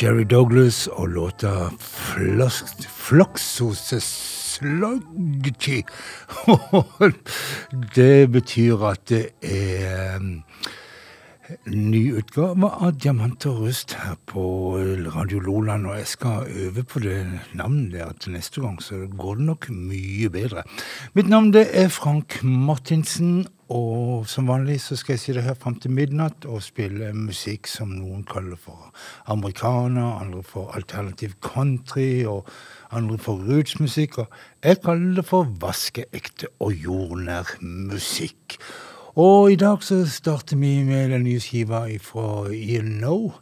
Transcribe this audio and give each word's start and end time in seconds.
Jerry 0.00 0.24
Douglas 0.24 0.86
og 0.86 1.08
låta 1.08 1.70
Floxosesloggy. 2.88 5.84
det 7.94 8.30
betyr 8.32 8.84
at 8.88 9.08
det 9.08 9.26
er 9.44 10.16
um, 10.16 10.42
ny 11.70 12.00
utgave 12.18 12.68
av 12.68 12.96
Diamant 13.00 13.44
og 13.48 13.62
rust 13.64 13.94
her 13.98 14.16
på 14.30 14.42
Radio 15.14 15.40
Loland, 15.44 15.86
og 15.88 15.96
jeg 15.98 16.08
skal 16.10 16.50
øve 16.64 16.84
på 16.84 17.02
det 17.02 17.18
navnet 17.58 17.94
der 17.94 18.12
til 18.20 18.34
neste 18.36 18.62
gang, 18.62 18.76
så 18.82 19.06
går 19.18 19.38
det 19.40 19.46
nok 19.46 19.70
mye 19.74 20.30
bedre. 20.32 20.64
Mitt 21.14 21.30
navn 21.30 21.52
det 21.54 21.66
er 21.72 21.88
Frank 21.88 22.40
Martinsen, 22.42 23.46
og 23.70 24.26
som 24.26 24.48
vanlig 24.50 24.80
så 24.82 24.96
skal 24.98 25.14
jeg 25.14 25.22
sitte 25.22 25.44
her 25.46 25.54
fram 25.54 25.76
til 25.78 25.94
midnatt 25.94 26.46
og 26.50 26.62
spille 26.66 27.12
musikk 27.14 27.70
som 27.70 27.92
noen 27.94 28.24
kaller 28.26 28.58
for 28.58 28.90
amerikaner, 29.30 30.18
andre 30.24 30.42
for 30.42 30.74
alternativ 30.74 31.36
country, 31.44 32.24
og 32.26 32.50
andre 32.90 33.18
for 33.22 33.38
rootsmusikk. 33.46 34.18
Og 34.24 34.66
jeg 34.66 34.82
kaller 34.82 35.20
det 35.20 35.26
for 35.28 35.50
vaskeekte 35.62 36.50
og 36.58 36.74
jordnær 36.74 37.54
musikk. 37.62 38.58
Og 39.14 39.52
i 39.52 39.56
dag 39.56 39.82
så 39.82 40.04
starter 40.06 40.56
vi 40.56 40.84
med 40.86 41.10
den 41.10 41.24
nye 41.26 41.40
skiva 41.42 41.82
fra 41.98 42.46
Ian 42.54 43.00
No. 43.02 43.32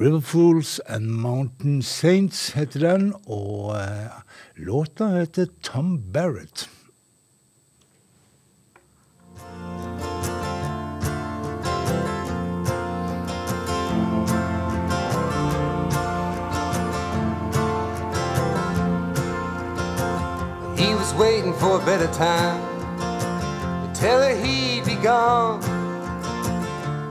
Riverfools 0.00 0.78
and 0.86 1.10
Mountain 1.10 1.82
Saints 1.82 2.52
heter 2.52 2.80
den, 2.80 3.14
og 3.26 3.74
uh, 3.74 4.22
låta 4.56 5.08
heter 5.08 5.46
Tom 5.62 5.98
Barrett. 6.12 6.70
He 20.78 20.94
was 20.94 21.14
waiting 21.18 21.52
for 21.54 21.76
a 21.76 21.84
better 21.84 22.12
time 22.14 22.69
tell 24.00 24.22
her 24.22 24.34
he'd 24.34 24.84
be 24.86 24.94
gone. 24.94 25.60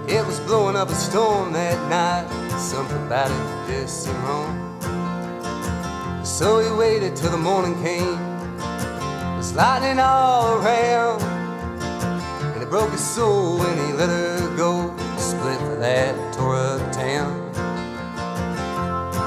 It 0.10 0.26
was 0.26 0.40
blowing 0.40 0.76
up 0.76 0.90
a 0.90 0.96
storm 0.96 1.54
that 1.54 1.78
night. 1.88 2.28
Something 2.60 3.06
about 3.06 3.30
it 3.30 3.72
just 3.72 4.06
seemed 4.06 4.18
wrong. 4.24 4.56
So 6.26 6.60
he 6.60 6.72
waited 6.76 7.16
till 7.16 7.30
the 7.30 7.38
morning 7.38 7.76
came. 7.84 8.18
There's 8.58 9.54
lightning 9.54 10.00
all 10.00 10.58
around. 10.58 11.22
And 12.54 12.64
it 12.64 12.70
broke 12.72 12.90
his 12.90 13.08
soul 13.08 13.60
when 13.60 13.78
he 13.78 13.94
let 13.94 14.10
her 14.10 14.58
go. 14.58 14.92
Split 15.18 15.60
for 15.60 15.76
that 15.76 16.34
tore 16.34 16.56
up 16.56 16.92
town. 16.92 17.32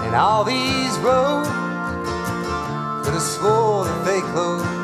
And 0.05 0.17
all 0.17 0.43
these 0.43 0.99
roads 0.99 1.49
could 3.05 3.15
have 3.15 3.23
swore 3.23 3.85
that 3.85 4.05
they 4.05 4.21
closed. 4.33 4.82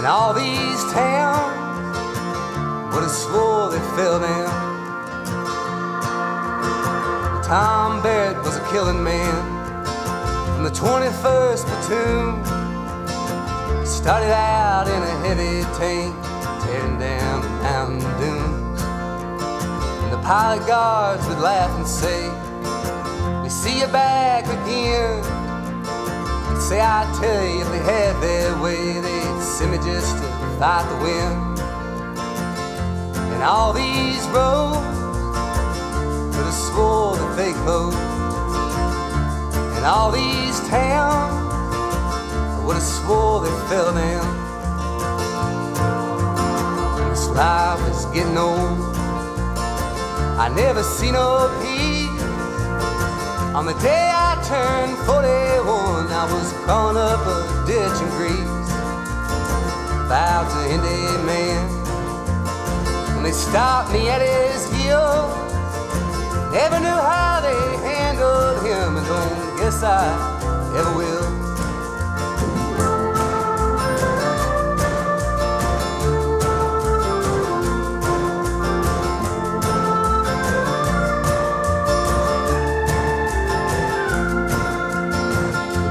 And 0.00 0.06
all 0.06 0.32
these 0.32 0.82
towns 0.94 1.94
would 2.94 3.02
have 3.02 3.12
swore 3.12 3.68
they 3.70 3.78
fell 3.96 4.18
down. 4.18 4.48
Tom 7.44 8.02
Barrett 8.02 8.38
was 8.38 8.56
a 8.56 8.66
killing 8.70 9.04
man 9.04 9.34
from 10.54 10.64
the 10.64 10.70
21st 10.70 11.66
platoon. 11.66 12.44
Started 13.84 14.32
out 14.32 14.88
in 14.88 15.02
a 15.02 15.14
heavy 15.28 15.64
tank, 15.76 16.16
tearing 16.64 16.98
down 16.98 17.42
the 17.42 17.50
mountain 17.60 18.00
dunes. 18.18 18.80
And 18.80 20.12
the 20.14 20.22
pilot 20.22 20.66
guards 20.66 21.26
would 21.28 21.40
laugh 21.40 21.76
and 21.76 21.86
say, 21.86 22.30
We 23.42 23.50
see 23.50 23.80
you 23.80 23.86
back 23.88 24.46
again. 24.46 25.20
They'd 26.54 26.62
say, 26.62 26.80
I 26.80 27.04
tell 27.20 27.44
you, 27.44 27.60
if 27.60 27.68
they 27.68 27.78
had 27.80 28.18
their 28.22 28.56
way, 28.62 28.98
they'd 28.98 29.19
send 29.40 29.72
me 29.72 29.78
just 29.78 30.16
to 30.16 30.28
fight 30.58 30.86
the 30.88 30.96
wind. 31.02 31.58
And 33.32 33.42
all 33.42 33.72
these 33.72 34.26
roads 34.28 34.76
could 36.36 36.44
have 36.44 36.54
swore 36.54 37.16
that 37.16 37.36
they 37.36 37.52
closed. 37.64 37.96
And 39.76 39.84
all 39.86 40.12
these 40.12 40.60
towns 40.68 41.32
I 42.54 42.62
would 42.66 42.76
have 42.76 42.84
swore 42.84 43.40
they 43.44 43.50
fell 43.68 43.94
down. 43.94 44.28
This 47.10 47.28
life 47.28 47.80
is 47.90 48.04
getting 48.14 48.36
old. 48.36 48.78
I 50.38 50.48
never 50.54 50.82
see 50.82 51.10
no 51.10 51.48
peace. 51.62 52.22
On 53.54 53.66
the 53.66 53.74
day 53.80 54.10
I 54.14 54.40
turned 54.46 54.96
41, 55.06 56.12
I 56.12 56.24
was 56.32 56.52
crawling 56.64 56.96
up 56.96 57.20
a 57.26 57.64
ditch 57.66 58.00
in 58.00 58.08
Greece. 58.16 58.59
Vowed 60.10 60.50
to 60.50 60.74
Indian 60.74 61.24
man. 61.24 61.68
When 63.14 63.22
they 63.22 63.30
stopped 63.30 63.92
me 63.92 64.08
at 64.08 64.20
his 64.20 64.68
heel, 64.72 65.28
never 66.50 66.80
knew 66.80 66.88
how 66.88 67.38
they 67.40 67.76
handled 67.86 68.58
him, 68.66 68.96
and 68.96 69.06
don't 69.06 69.56
guess 69.60 69.84
I 69.84 70.10
ever 70.76 70.96
will. 70.96 71.40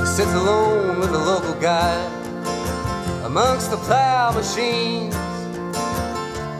sits 0.06 0.34
alone 0.34 1.00
with 1.00 1.12
the 1.14 1.18
local 1.18 1.54
guide 1.62 2.19
amongst 3.30 3.70
the 3.70 3.78
plow 3.78 4.32
machines, 4.32 5.14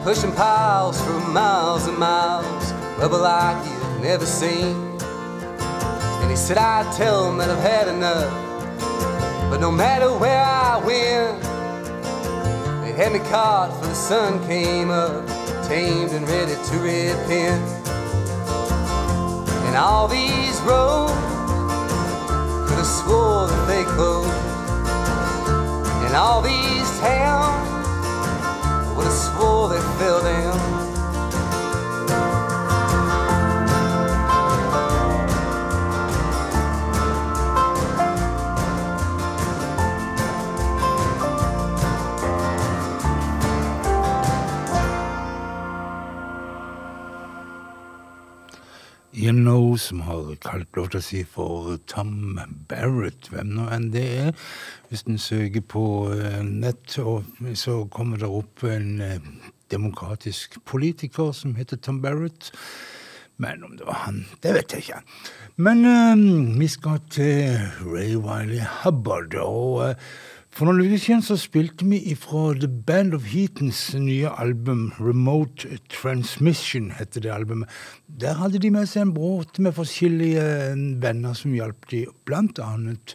pushing 0.04 0.30
piles 0.30 1.02
for 1.02 1.18
miles 1.32 1.88
and 1.88 1.98
miles, 1.98 2.72
rubber 2.96 3.18
like 3.18 3.58
you've 3.66 4.00
never 4.00 4.24
seen. 4.24 4.76
And 6.20 6.30
he 6.30 6.36
said, 6.36 6.58
I'd 6.58 6.92
tell 6.92 7.28
him 7.28 7.38
that 7.38 7.50
I've 7.50 7.58
had 7.58 7.88
enough, 7.88 8.30
but 9.50 9.60
no 9.60 9.72
matter 9.72 10.16
where 10.16 10.44
I 10.44 10.76
went, 10.86 11.42
they 12.84 12.92
had 12.92 13.14
me 13.14 13.18
caught 13.30 13.76
for 13.80 13.88
the 13.88 13.94
sun 13.94 14.38
came 14.46 14.90
up, 14.90 15.26
tamed 15.66 16.12
and 16.12 16.24
ready 16.28 16.54
to 16.54 16.76
repent. 16.78 17.68
And 19.66 19.76
all 19.76 20.06
these 20.06 20.60
roads 20.60 21.10
could 22.68 22.78
have 22.78 22.86
swore 22.86 23.48
that 23.48 23.64
they 23.66 23.82
closed. 23.96 24.49
And 26.10 26.16
all 26.16 26.42
these 26.42 26.98
towns 26.98 27.68
would 28.96 29.06
have 29.06 29.14
swore 29.14 29.68
they 29.68 29.78
fell 29.96 30.20
down. 30.20 30.89
You 49.30 49.78
som 49.78 50.00
har 50.00 50.34
kalt 50.42 50.76
låta 50.76 51.00
si 51.00 51.24
for 51.24 51.78
Tom 51.86 52.40
Barrett, 52.68 53.28
hvem 53.30 53.52
nå 53.54 53.68
enn 53.70 53.92
det 53.94 54.02
er. 54.02 54.32
Hvis 54.88 55.04
en 55.06 55.20
søker 55.22 55.62
på 55.62 56.10
eh, 56.10 56.42
nett, 56.42 56.96
så 57.54 57.76
kommer 57.94 58.18
det 58.18 58.26
opp 58.26 58.64
en 58.66 59.00
eh, 59.00 59.20
demokratisk 59.70 60.58
politiker 60.66 61.30
som 61.30 61.54
heter 61.54 61.78
Tom 61.78 62.00
Barrett. 62.02 62.50
Men 63.38 63.62
om 63.62 63.76
det 63.78 63.86
var 63.86 64.02
han, 64.08 64.24
det 64.42 64.56
vet 64.56 64.74
jeg 64.74 64.82
ikke. 64.88 65.00
Men 65.62 65.86
eh, 65.86 66.58
vi 66.58 66.66
skal 66.66 66.98
til 67.14 67.60
Ray 67.86 68.18
Wiley 68.18 68.66
Hubbard. 68.82 69.34
og 69.34 69.94
for 70.50 70.66
noen 70.66 70.82
uker 70.82 70.98
siden 70.98 71.20
så 71.22 71.36
spilte 71.38 71.86
vi 71.86 72.00
ifra 72.10 72.56
The 72.58 72.68
Band 72.68 73.14
of 73.14 73.28
Heatons 73.30 73.78
nye 73.94 74.28
album 74.28 74.88
Remote 74.98 75.78
Transmission, 75.92 76.90
heter 76.98 77.22
det 77.22 77.30
albumet. 77.30 77.70
Der 78.20 78.34
hadde 78.40 78.58
de 78.58 78.72
med 78.74 78.90
seg 78.90 79.06
en 79.06 79.14
båt 79.14 79.60
med 79.62 79.76
forskjellige 79.76 80.42
venner 81.02 81.38
som 81.38 81.54
hjalp 81.54 81.86
de, 81.92 82.02
blant 82.26 82.58
annet 82.58 83.14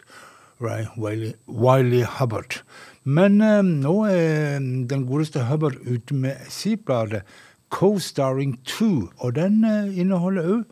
Ray 0.64 0.88
Wiley, 0.96 1.34
Wiley 1.46 2.06
Hubbard. 2.16 2.62
Men 3.04 3.42
eh, 3.44 3.60
nå 3.60 3.94
er 4.08 4.56
den 4.88 5.04
godeste 5.06 5.44
Hubbard 5.50 5.76
ute 5.84 6.16
med 6.16 6.40
C-bladet 6.48 7.26
Co-Starring 7.68 8.56
2, 8.64 9.10
og 9.20 9.36
den 9.36 9.60
eh, 9.68 9.92
inneholder 10.00 10.54
òg 10.56 10.64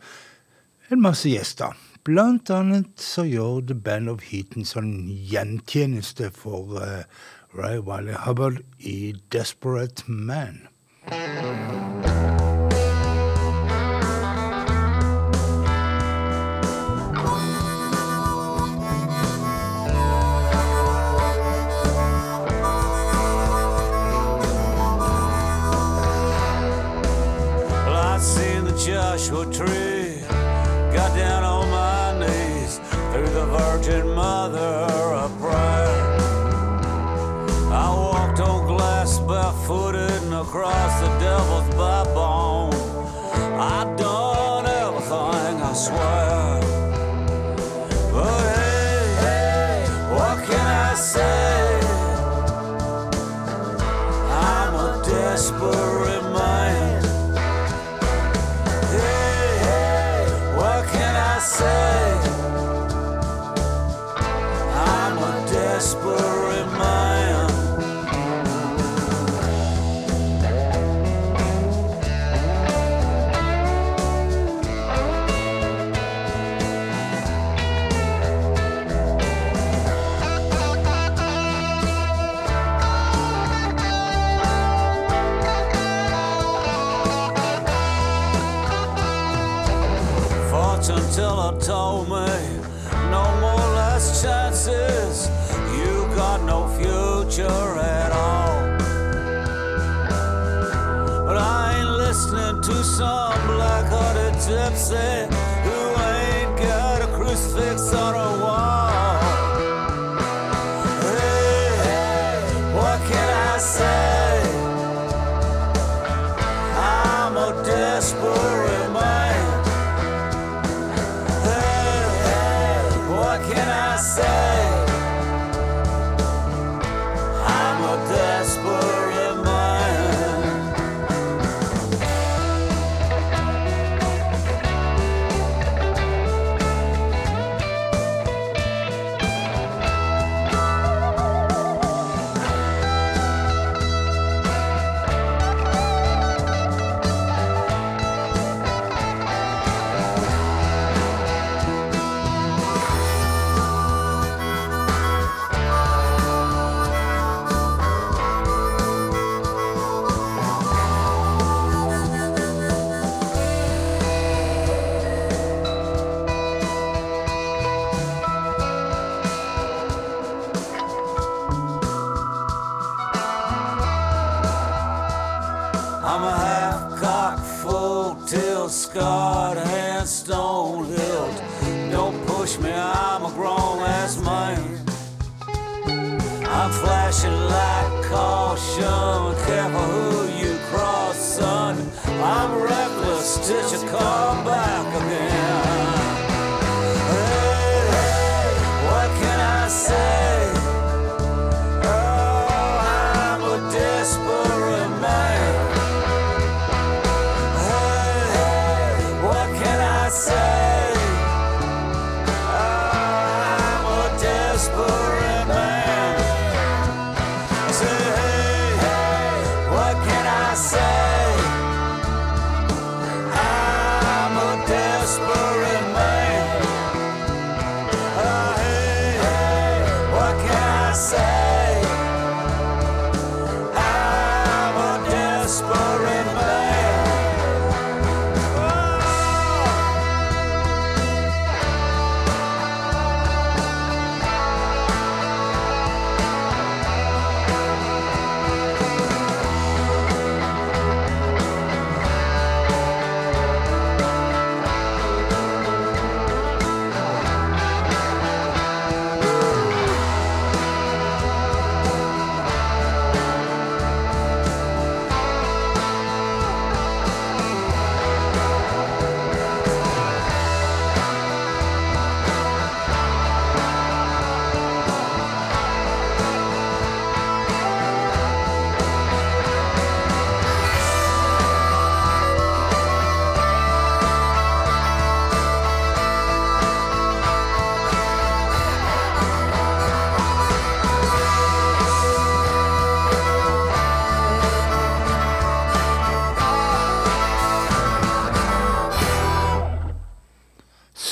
en 0.89 1.05
masse 1.05 1.29
gjester. 1.29 1.77
Blant 2.05 2.51
annet 2.53 3.01
så 3.01 3.23
gjør 3.25 3.63
The 3.65 3.73
Band 3.73 4.11
of 4.11 4.27
Heat 4.29 4.51
en 4.53 4.67
sånn 4.69 4.91
gjentjeneste 5.09 6.27
for 6.37 6.75
uh, 6.77 7.01
Ray 7.57 7.79
Wiley 7.81 8.13
Hubbard 8.27 8.61
i 8.77 9.15
'Desperate 9.33 10.05
Man'. 10.05 10.67
Well, 27.89 28.69
Joshua 28.85 29.45
tree 29.45 30.21
got 30.93 31.15
down 31.17 31.44
aged 33.87 34.05
mother 34.05 34.87
a 35.13 35.29
prayer. 35.39 36.17
I 37.71 37.89
walked 37.89 38.39
on 38.39 38.67
glass 38.67 39.19
barefooted 39.19 40.09
and 40.23 40.33
across 40.33 41.01
the 41.01 41.07
devil's 41.19 41.69
backbone. 41.75 42.73
I 43.59 43.83
done 43.95 44.65
everything, 44.65 45.61
I 45.61 45.73
swear. 45.73 46.34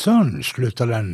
Sånn 0.03 0.41
slutter 0.43 0.89
den. 0.89 1.12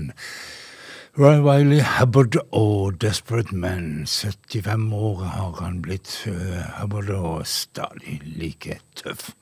Roy 1.20 1.44
Wiley 1.46 1.84
Hubbard 1.86 2.40
og 2.56 2.96
Desperate 3.04 3.54
Man. 3.54 4.08
75 4.10 4.88
år 4.98 5.20
har 5.30 5.60
han 5.60 5.82
blitt, 5.86 6.24
eh, 6.26 6.64
Hubbard, 6.80 7.10
og 7.10 7.46
stadig 7.46 8.18
like 8.24 8.80
tøff. 8.96 9.36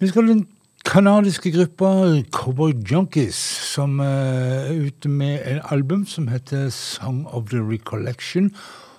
Vi 0.00 0.08
skal 0.08 0.22
til 0.22 0.34
den 0.34 0.46
kanadiske 0.84 1.52
gruppa 1.52 2.22
Cowboy 2.32 2.72
Junkies, 2.90 3.36
som 3.74 4.00
eh, 4.00 4.06
er 4.06 4.86
ute 4.86 5.08
med 5.08 5.44
en 5.44 5.60
album 5.70 6.06
som 6.06 6.28
heter 6.28 6.70
Song 6.70 7.26
of 7.26 7.50
the 7.50 7.60
Recollection. 7.60 8.54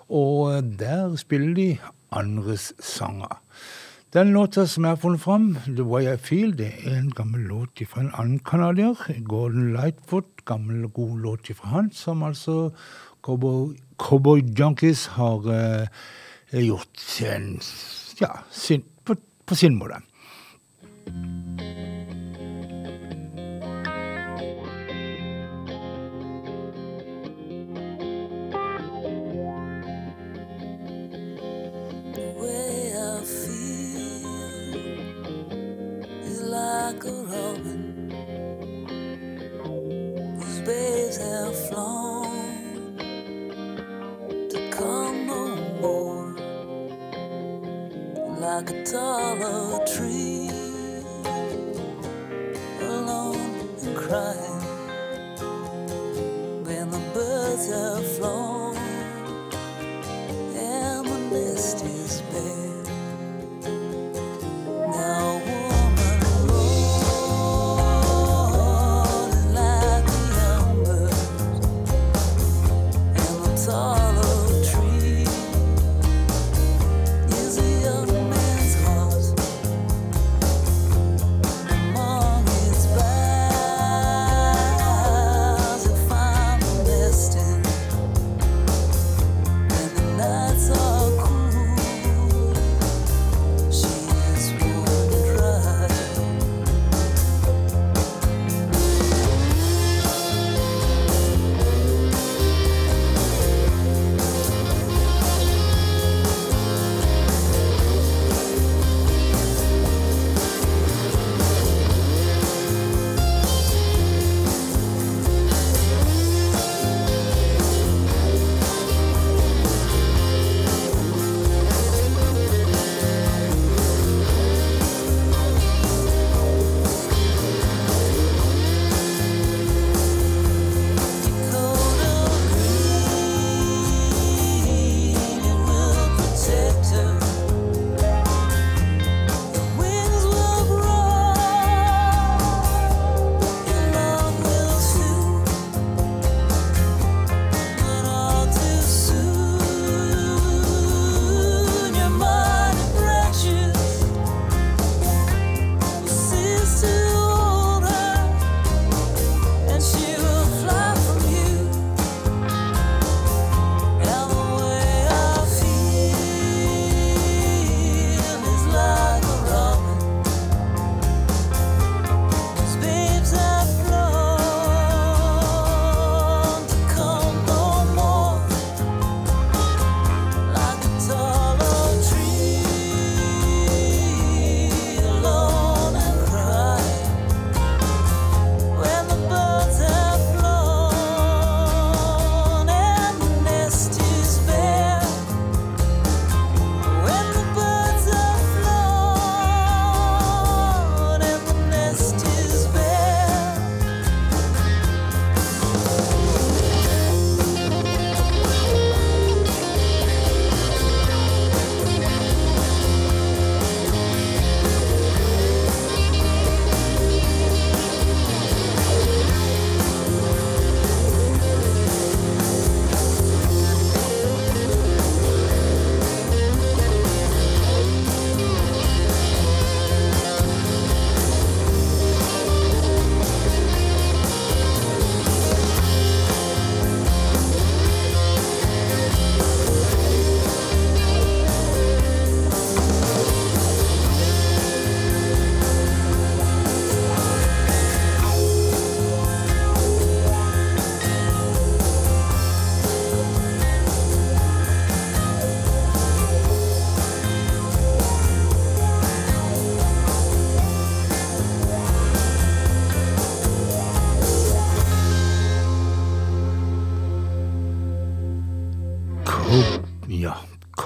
Og 0.09 0.53
eh, 0.53 0.61
der 0.61 1.15
spiller 1.15 1.53
de 1.53 1.77
andres 2.11 2.73
sanger. 2.79 3.41
Den 4.17 4.31
låta 4.33 4.63
som 4.65 4.85
jeg 4.85 4.95
har 4.95 4.97
funnet 4.97 5.21
fram, 5.21 5.43
The 5.67 5.83
Way 5.85 6.07
I 6.09 6.17
Feel, 6.17 6.55
det 6.57 6.71
er 6.89 6.95
en 6.97 7.11
gammel 7.13 7.43
låt 7.51 7.83
fra 7.85 8.01
en 8.01 8.09
annen 8.17 8.39
canadier. 8.39 8.97
Gordon 9.29 9.75
Lightfoot, 9.75 10.41
gammel 10.45 10.87
god 10.89 11.19
låt 11.21 11.51
fra 11.53 11.69
han, 11.75 11.91
som 11.93 12.23
altså 12.23 12.71
Cowboy, 13.21 13.75
Cowboy 14.01 14.41
Junkies 14.41 15.05
har 15.19 15.45
eh, 15.53 16.65
gjort 16.65 17.05
en, 17.29 17.61
ja, 18.21 18.33
sin, 18.49 18.81
på, 19.05 19.19
på 19.45 19.55
sin 19.55 19.77
måte. 19.77 20.01
A 37.05 37.11
robin 37.11 38.11
whose 40.39 40.61
waves 40.67 41.17
have 41.17 41.55
flown 41.69 42.97
to 44.49 44.69
come 44.71 45.27
no 45.27 45.55
more. 45.79 46.35
Like 48.39 48.71
a 48.71 48.83
taller 48.83 49.85
tree, 49.85 50.49
alone 52.81 53.69
and 53.83 53.95
crying. 53.95 54.46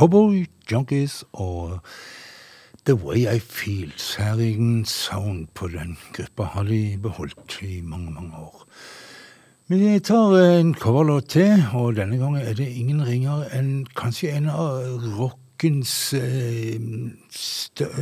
Cowboy 0.01 0.48
Junkies 0.65 1.24
og 1.34 1.79
The 2.86 2.96
Way 2.96 3.36
I 3.36 3.39
Feel. 3.39 3.91
Særingen 3.98 4.86
sound 4.86 5.48
på 5.53 5.67
den 5.67 5.98
gruppa 6.13 6.43
har 6.43 6.63
de 6.63 6.98
beholdt 7.01 7.60
i 7.62 7.81
mange, 7.81 8.12
mange 8.12 8.34
år. 8.34 8.65
Vi 9.67 10.00
tar 10.00 10.34
en 10.60 10.74
coverlåt 10.74 11.29
til, 11.29 11.63
og 11.74 11.96
denne 11.96 12.17
gangen 12.17 12.41
er 12.41 12.53
det 12.53 12.67
ingen 12.67 13.05
ringer 13.05 13.46
enn 13.53 13.86
kanskje 13.93 14.34
en 14.39 14.50
av 14.50 15.05
rockens 15.20 15.93
eh, 16.17 16.81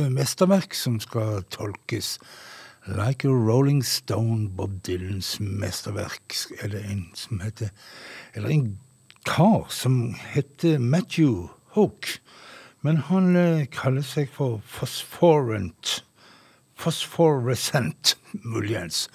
mesterverk 0.08 0.72
som 0.72 0.96
skal 1.04 1.44
tolkes. 1.52 2.16
Like 2.88 3.28
a 3.28 3.36
Rolling 3.36 3.84
Stone, 3.84 4.48
Bob 4.48 4.80
Dylans 4.86 5.36
mesterverk, 5.40 6.32
er 6.62 6.72
det 6.72 6.84
en 6.88 7.10
som 7.14 7.44
heter 7.44 7.68
Eller 8.34 8.48
en 8.48 8.78
kar 9.28 9.66
som 9.68 10.14
heter 10.32 10.78
Matthew 10.78 11.50
Hoke. 11.76 12.20
Men 12.82 12.96
han 13.10 13.36
eh, 13.36 13.66
kaller 13.72 14.04
seg 14.06 14.30
for 14.32 14.62
Phosphorant. 14.64 16.00
Phosphorescent, 16.80 18.16
muligens, 18.52 19.08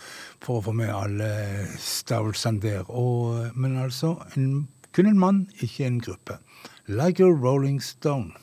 for 0.44 0.60
å 0.60 0.66
få 0.68 0.76
med 0.78 0.94
alle 0.94 1.32
eh, 1.48 1.76
stavelsene 1.82 2.62
der. 2.62 2.86
Og, 2.90 3.40
eh, 3.42 3.52
men 3.58 3.80
altså 3.82 4.16
en, 4.36 4.68
kun 4.94 5.10
en 5.10 5.20
mann, 5.20 5.44
ikke 5.66 5.90
en 5.90 6.00
gruppe. 6.04 6.40
Like 6.86 7.24
a 7.24 7.32
Rolling 7.32 7.82
Stone. 7.82 8.36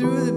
through 0.00 0.24
the. 0.24 0.29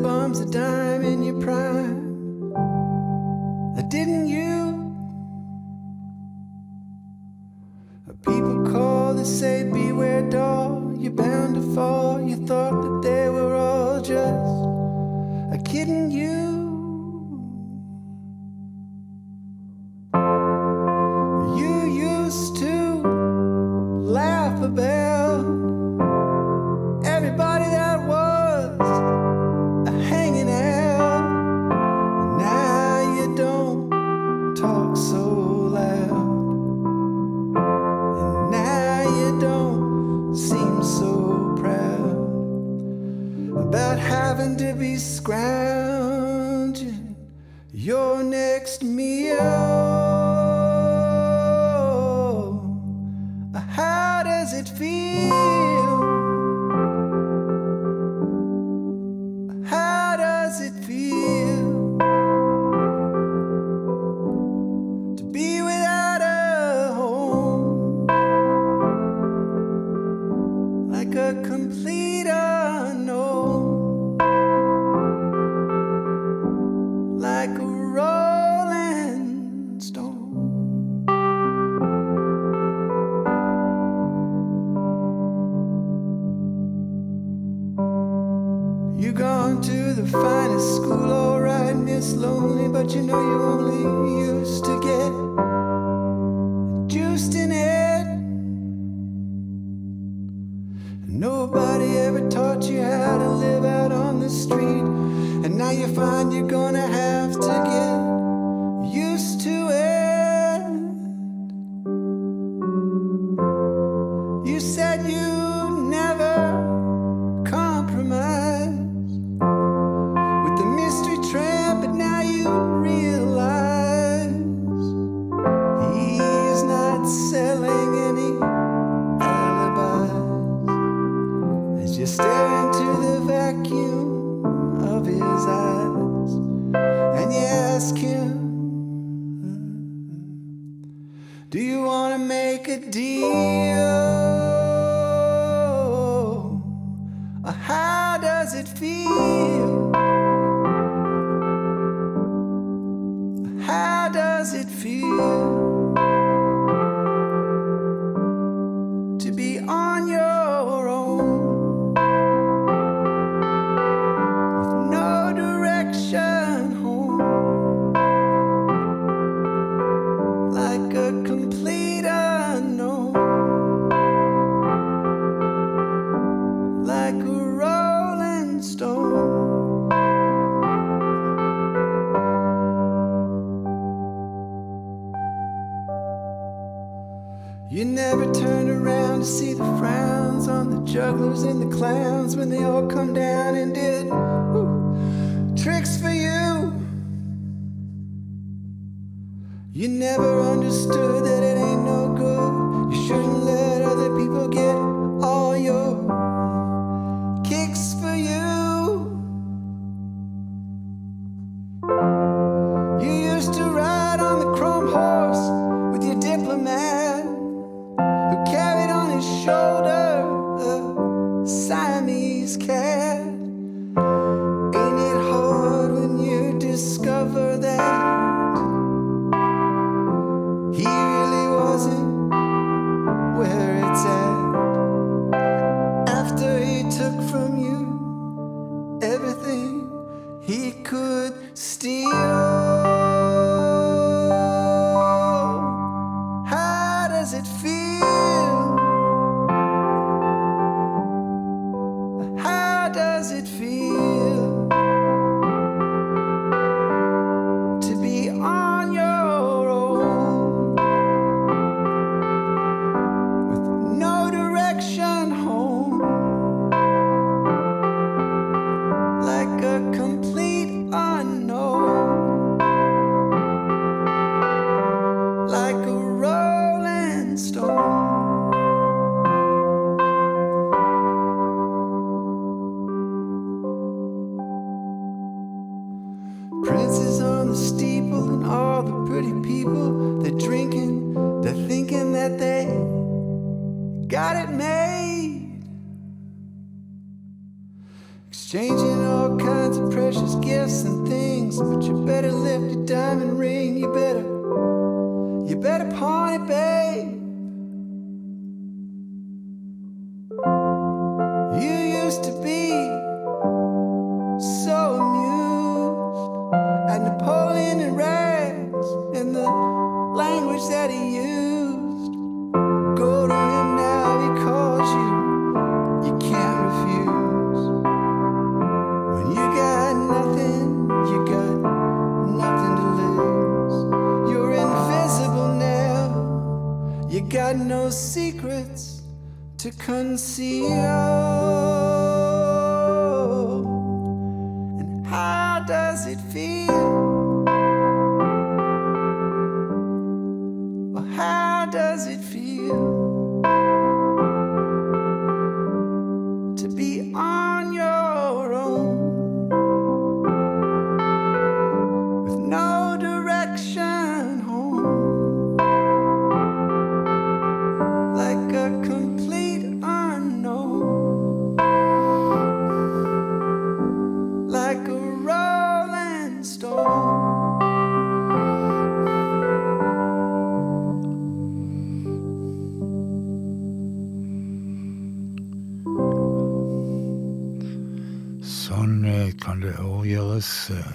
does 54.43 54.51
it 54.51 54.67
feel? 54.67 55.42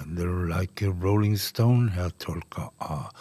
'They're 0.05 0.47
Like 0.47 0.81
a 0.85 0.91
Rolling 0.91 1.37
Stone', 1.37 1.89
her 1.89 2.09
tolka 2.19 2.69
av 2.79 3.11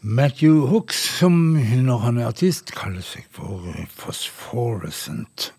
Matthew 0.00 0.66
Hooks, 0.66 1.18
som 1.18 1.56
når 1.58 1.98
han 1.98 2.18
er 2.18 2.28
artist, 2.30 2.70
kaller 2.74 3.02
seg 3.02 3.26
for 3.34 3.64
Phosphorescent. 3.90 5.52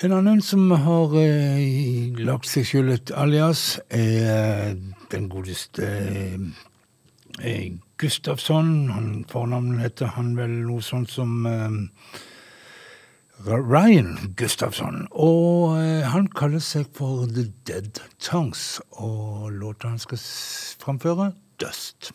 En 0.00 0.14
annen 0.14 0.40
som 0.40 0.70
har 0.70 1.12
eh, 1.18 2.14
lagd 2.22 2.46
seg 2.46 2.64
skyld 2.68 2.92
et 2.94 3.12
alias, 3.18 3.80
er 3.90 4.76
den 5.10 5.28
godeste 5.28 5.88
eh, 7.42 7.72
Gustafsson. 7.98 8.88
Han, 8.94 9.08
fornavnet 9.28 9.82
heter 9.82 10.14
han 10.14 10.36
vel 10.38 10.54
noe 10.68 10.84
sånt 10.86 11.10
som 11.10 11.44
eh, 11.50 12.20
Ryan 13.46 14.34
Gustafsson. 14.36 15.06
Og 15.10 15.78
eh, 15.78 16.06
han 16.10 16.26
kaller 16.34 16.62
seg 16.62 16.88
for 16.96 17.28
The 17.30 17.46
Dead 17.68 18.00
Tongues. 18.18 18.80
Og 18.98 19.52
låta 19.52 19.92
han 19.92 20.02
skal 20.02 20.18
framføre, 20.82 21.32
Dust. 21.60 22.10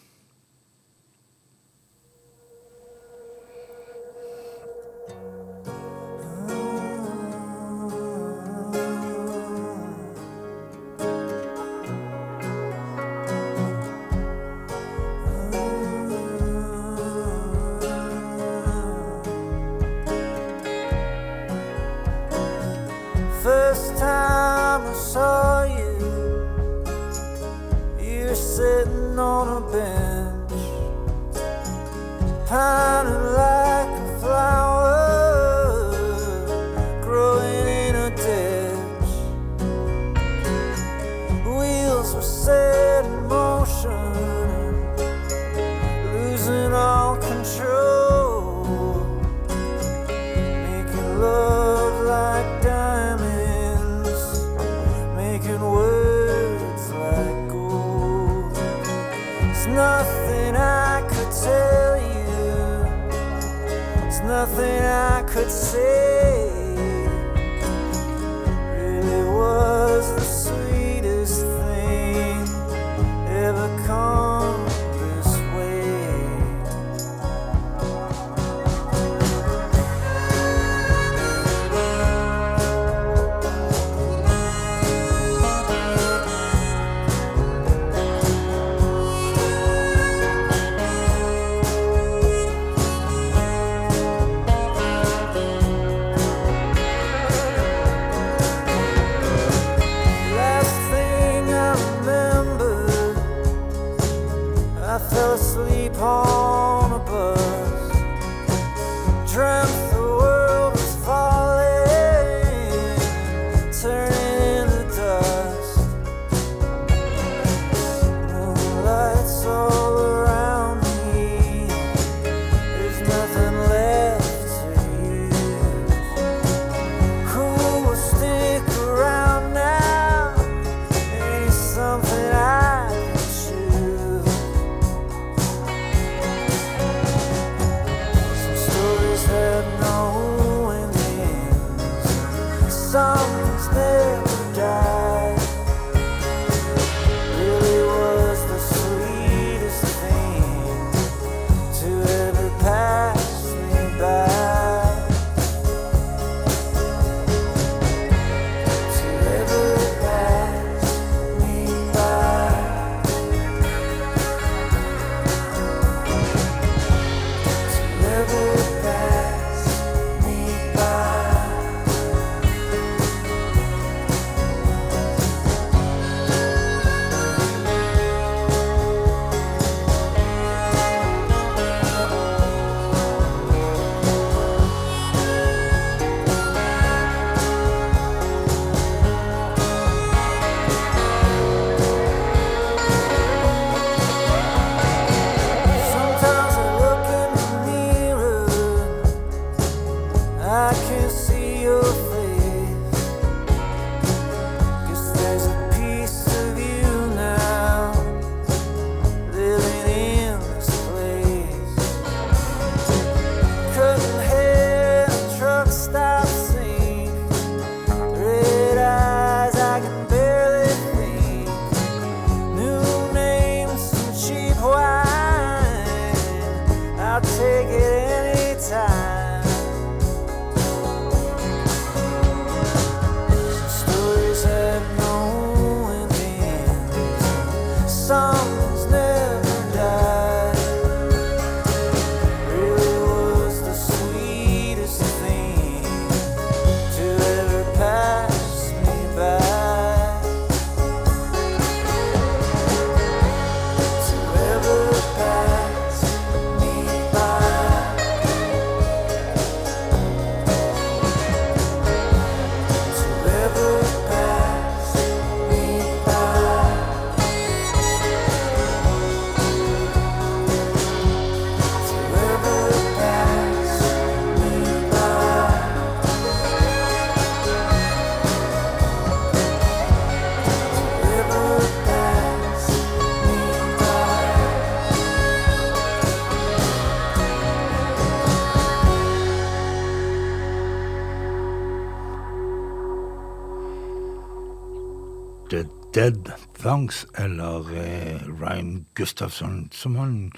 Thongs, 296.63 297.05
eller 297.17 297.75
eh, 297.75 298.21
Ryan 298.39 298.85
Gustafsson, 298.95 299.69
som 299.71 299.95
han 299.99 300.31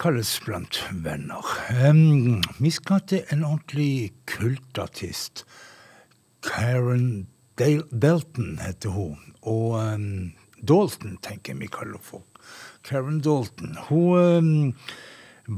kalles 0.00 0.30
blant 0.46 0.78
venner. 1.04 1.44
Um, 1.84 2.40
vi 2.56 2.70
skal 2.72 3.02
til 3.04 3.26
en 3.28 3.44
ordentlig 3.44 4.14
kultartist. 4.30 5.44
Karen 6.46 7.26
Dale 7.60 7.84
Dalton 7.92 8.56
heter 8.64 8.96
hun. 8.96 9.18
Og 9.42 9.76
um, 9.76 10.32
Dalton, 10.56 11.18
tenker 11.20 11.52
jeg 11.52 11.60
vi 11.66 11.68
kaller 11.68 12.00
for. 12.00 12.24
Karen 12.88 13.20
Dalton. 13.20 13.76
Hun 13.90 14.40
um, 14.40 14.74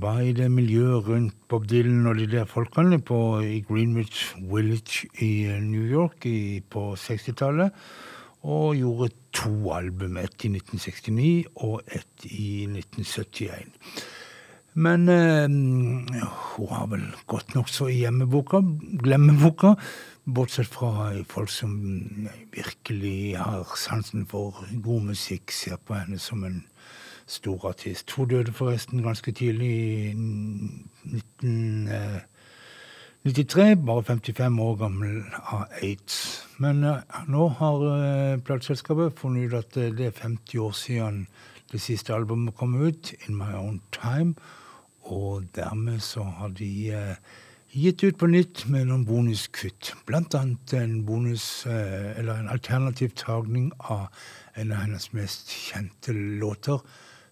var 0.03 0.25
i 0.27 0.35
det 0.35 0.51
miljøet 0.51 1.07
rundt 1.07 1.37
Bob 1.47 1.71
Dylan 1.71 2.11
og 2.11 2.19
de 2.19 2.27
der 2.27 2.51
folkene 2.51 2.99
på, 2.99 3.39
i 3.47 3.61
Greenwich 3.63 4.33
Village 4.43 5.07
i 5.23 5.45
eh, 5.47 5.63
New 5.63 5.87
York 5.87 6.27
i, 6.27 6.59
på 6.67 6.97
60-tallet. 6.99 7.71
Og 8.43 8.75
gjorde 8.77 9.13
to 9.33 9.71
album, 9.71 10.17
ett 10.19 10.45
i 10.45 10.51
1969 10.51 11.45
og 11.63 11.81
ett 11.87 12.27
i 12.27 12.65
1971. 12.67 13.71
Men 14.75 15.09
eh, 15.09 15.47
hun 16.57 16.69
har 16.73 16.87
vel 16.89 17.05
gått 17.29 17.55
nokså 17.55 17.91
i 17.93 18.01
hjemmeboka, 18.03 18.63
glemmeboka. 19.05 19.77
Bortsett 20.25 20.71
fra 20.73 21.11
folk 21.29 21.51
som 21.51 21.77
virkelig 22.55 23.37
har 23.37 23.67
sansen 23.77 24.27
for 24.27 24.65
god 24.85 25.11
musikk, 25.13 25.53
ser 25.53 25.77
på 25.77 25.99
henne 25.99 26.19
som 26.19 26.45
en 26.49 26.63
stor 27.27 27.69
artist. 27.69 28.11
Hun 28.17 28.29
døde 28.31 28.53
forresten 28.53 29.03
ganske 29.05 29.33
tidlig 29.33 29.73
i 29.73 30.15
1993, 33.23 33.87
bare 33.87 34.03
55 34.03 34.61
år 34.61 34.77
gammel 34.81 35.21
av 35.47 35.69
aids. 35.79 36.47
Men 36.59 36.83
eh, 36.83 37.21
nå 37.31 37.45
har 37.55 37.85
uh, 37.87 38.41
plateselskapet 38.43 39.15
funnet 39.15 39.47
ut 39.47 39.55
at 39.61 39.77
eh, 39.79 39.93
det 39.95 40.09
er 40.09 40.17
50 40.17 40.59
år 40.59 40.73
siden 40.75 41.21
det 41.71 41.79
siste 41.85 42.17
albumet 42.17 42.57
kom 42.59 42.75
ut, 42.83 43.13
In 43.29 43.37
My 43.39 43.53
Own 43.55 43.79
Time. 43.95 44.35
Og 45.07 45.47
dermed 45.55 46.03
så 46.03 46.25
har 46.27 46.51
de 46.59 46.91
gitt 47.71 48.03
ut 48.03 48.19
på 48.19 48.27
nytt 48.27 48.65
med 48.67 48.89
noen 48.91 49.07
bonuskutt. 49.07 49.95
Blant 50.07 50.35
annet 50.35 50.75
en 50.75 51.05
bonus, 51.07 51.65
eller 51.67 52.41
en 52.41 52.51
alternativ 52.51 53.15
tagning 53.19 53.71
av 53.79 54.09
en 54.59 54.75
av 54.75 54.83
hennes 54.83 55.13
mest 55.15 55.51
kjente 55.51 56.13
låter, 56.13 56.83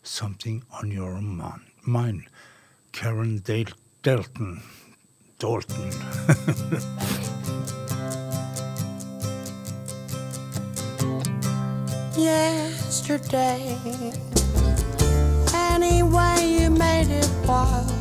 'Something 0.03 0.63
On 0.81 0.93
Your 0.93 1.19
Mind'. 1.83 2.29
Karen 2.93 3.39
Dal 3.39 3.75
Dalton. 4.05 4.63
Dalton. 5.41 5.91
yesterday. 12.15 13.79
Anyway, 15.55 16.45
you 16.45 16.71
made 16.71 17.09
it 17.09 17.31
was 17.47 18.00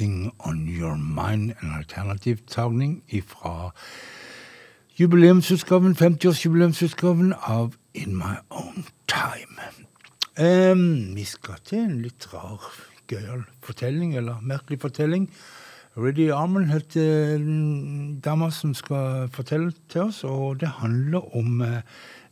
eh, 0.00 0.06
'Something 0.06 0.32
On 0.38 0.66
Your 0.66 0.96
Mind', 0.96 1.52
en 1.62 1.72
alternativ 1.76 2.38
tagning 2.46 3.02
fra 3.26 3.70
jubileumsutgaven, 4.98 5.94
50-årsjubileumsutgaven 5.94 7.34
av 7.42 7.74
In 7.94 8.16
My 8.16 8.40
Own 8.50 8.84
Time. 9.06 9.60
Um, 10.38 11.14
vi 11.16 11.24
skal 11.24 11.54
til 11.64 11.78
en 11.78 12.02
litt 12.02 12.28
rar, 12.32 12.60
gøyal 13.08 13.44
fortelling, 13.62 14.16
eller 14.16 14.40
merkelig 14.40 14.80
fortelling. 14.80 15.28
Reddy 15.96 16.30
Armen 16.32 16.70
heter 16.70 17.36
den 17.38 18.20
dama 18.20 18.50
som 18.50 18.74
skal 18.74 19.28
fortelle 19.28 19.72
til 19.88 20.00
oss, 20.00 20.24
og 20.24 20.60
det 20.60 20.68
handler 20.80 21.36
om 21.36 21.60
eh, 21.60 21.82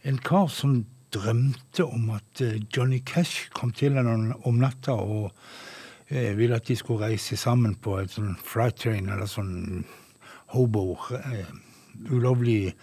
en 0.05 0.19
kar 0.19 0.47
som 0.47 0.87
drømte 1.13 1.85
om 1.85 2.11
at 2.11 2.41
eh, 2.41 2.63
Johnny 2.77 3.03
Cash 3.05 3.51
kom 3.53 3.73
til 3.73 3.93
henne 3.93 4.35
om 4.45 4.55
natta 4.55 4.93
og 4.93 5.35
eh, 6.09 6.37
ville 6.37 6.57
at 6.57 6.69
de 6.69 6.77
skulle 6.77 7.07
reise 7.07 7.37
sammen 7.37 7.75
på 7.75 7.99
et 8.03 8.13
sånn 8.15 8.37
flight 8.45 8.79
train, 8.83 9.09
eller 9.09 9.29
sånn 9.31 9.85
hobo. 10.55 10.99
Eh, 11.19 11.49
ulovlig 12.13 12.75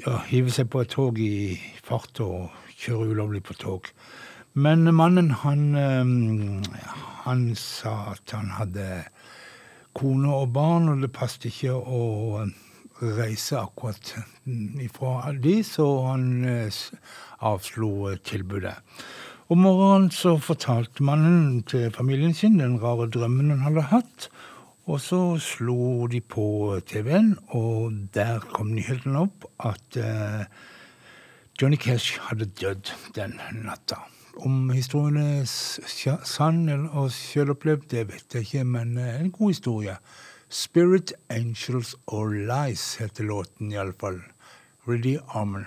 ja, 0.00 0.18
Hive 0.30 0.52
seg 0.54 0.70
på 0.72 0.80
et 0.84 0.92
tog 0.94 1.18
i 1.20 1.58
fart 1.84 2.20
og 2.24 2.54
kjøre 2.76 3.10
ulovlig 3.12 3.42
på 3.44 3.56
tog. 3.60 3.90
Men 4.56 4.88
mannen, 4.96 5.30
han, 5.42 5.66
eh, 5.76 6.84
han 7.26 7.48
sa 7.60 7.96
at 8.14 8.32
han 8.32 8.54
hadde 8.56 8.86
kone 9.96 10.32
og 10.32 10.52
barn, 10.52 10.88
og 10.92 11.02
det 11.04 11.12
passet 11.12 11.50
ikke 11.50 11.76
å 11.76 12.46
reise 13.00 13.58
akkurat 13.60 14.14
ifra 14.80 15.32
de, 15.32 15.60
så 15.64 15.86
han 16.06 16.44
eh, 16.48 16.82
avslo 17.44 18.16
tilbudet. 18.24 18.76
Om 19.46 19.60
morgenen 19.62 20.08
så 20.10 20.32
fortalte 20.42 21.04
mannen 21.06 21.60
til 21.70 21.92
familien 21.94 22.32
sin 22.34 22.56
den 22.58 22.80
rare 22.82 23.04
drømmen 23.14 23.52
han 23.52 23.60
hadde 23.62 23.84
hatt, 23.92 24.24
og 24.90 24.98
så 25.00 25.20
slo 25.38 26.08
de 26.10 26.18
på 26.18 26.46
TV-en, 26.86 27.36
og 27.54 27.94
der 28.14 28.42
kom 28.50 28.72
nyheten 28.74 29.14
opp 29.20 29.46
at 29.62 29.98
eh, 30.02 30.50
Johnny 31.62 31.78
Cash 31.78 32.18
hadde 32.26 32.50
dødd 32.58 32.90
den 33.14 33.38
natta. 33.62 34.00
Om 34.42 34.72
historien 34.74 35.22
er 35.22 35.46
sann 35.46 36.66
og 36.90 37.12
selvopplevd, 37.14 37.86
det 37.94 38.08
vet 38.10 38.34
jeg 38.34 38.48
ikke, 38.48 38.64
men 38.64 38.98
eh, 38.98 39.20
en 39.20 39.30
god 39.30 39.54
historie. 39.54 39.96
'Spirit 40.50 41.12
Angels 41.30 41.94
or 42.06 42.34
Lies' 42.34 42.98
heter 42.98 43.24
låten 43.24 43.72
iallfall. 43.72 44.20
Reddy 44.86 45.18
Armen. 45.28 45.66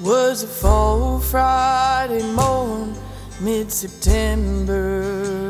Was 0.00 0.42
a 0.42 0.46
fall 0.46 1.20
Friday 1.20 2.22
morn, 2.32 2.94
mid 3.40 3.70
September. 3.70 5.46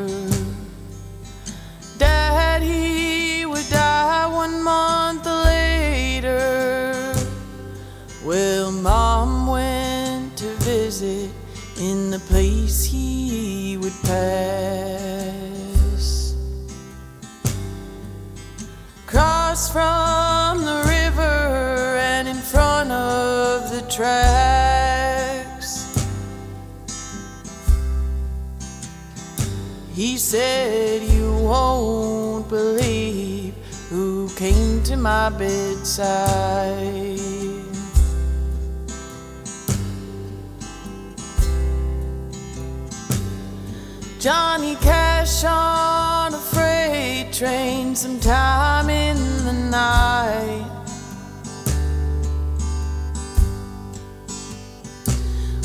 Dad, 1.97 2.62
he 2.62 3.47
would 3.47 3.68
die 3.70 4.26
one 4.26 4.62
month 4.62 5.24
later. 5.26 7.14
Well, 8.24 8.70
Mom 8.70 9.47
went 9.47 10.36
to 10.38 10.47
visit 10.57 11.30
in 11.80 12.11
the 12.11 12.18
place 12.18 12.84
he 12.84 13.78
would 13.78 13.95
pass. 14.03 15.34
Cross 19.07 19.72
from 19.72 20.64
the 20.64 20.84
river 20.86 21.43
tracks. 23.95 25.86
He 29.92 30.16
said, 30.16 31.03
You 31.03 31.32
won't 31.36 32.49
believe 32.49 33.55
who 33.88 34.28
came 34.34 34.82
to 34.84 34.97
my 34.97 35.30
bedside. 35.30 37.20
Johnny 44.18 44.74
Cash 44.76 45.45
on 45.45 46.34
a 46.34 46.38
freight 46.38 47.32
train 47.32 47.95
sometime 47.95 48.88
in 48.88 49.16
the 49.45 49.53
night. 49.53 50.74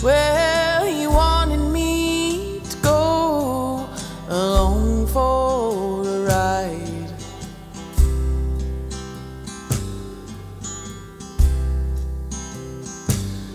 Well, 0.02 0.86
he 0.86 1.08
wanted 1.08 1.60
me 1.60 2.62
to 2.62 2.78
go 2.78 3.90
along 4.30 5.08
for 5.08 6.08
a 6.08 6.22
ride. 6.24 7.12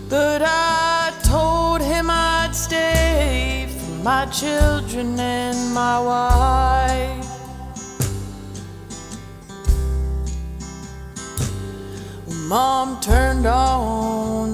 But 0.07 0.43
I 0.45 1.11
told 1.23 1.81
him 1.81 2.11
I'd 2.11 2.51
stay 2.53 3.67
for 3.67 4.03
my 4.03 4.27
children 4.27 5.19
and 5.19 5.73
my 5.73 5.99
wife. 5.99 7.25
Mom 12.47 13.01
turned 13.01 13.47
on 13.47 14.44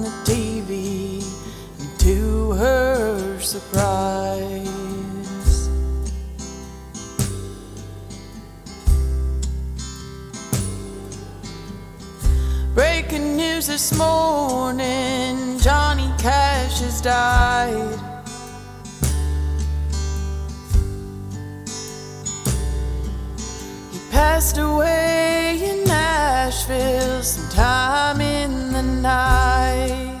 news 13.62 13.68
this 13.68 13.98
morning 13.98 15.58
Johnny 15.58 16.10
Cash 16.18 16.80
has 16.80 17.00
died. 17.00 17.98
He 23.92 23.98
passed 24.10 24.58
away 24.58 25.60
in 25.62 25.84
Nashville 25.84 27.22
sometime 27.22 28.20
in 28.20 28.72
the 28.72 28.82
night. 28.82 30.20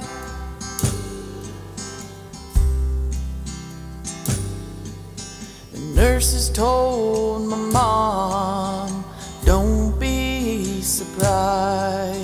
The 5.72 5.80
nurses 5.96 6.48
told 6.50 7.48
my 7.48 7.56
mom, 7.56 9.04
don't 9.44 9.98
be 9.98 10.80
surprised. 10.80 12.21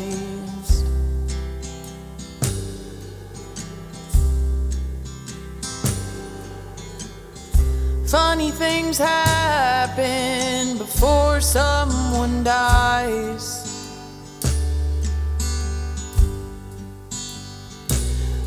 Funny 8.09 8.51
things 8.51 8.97
happen 8.97 10.79
before 10.79 11.43
someone 11.43 12.43
dies. 12.43 13.93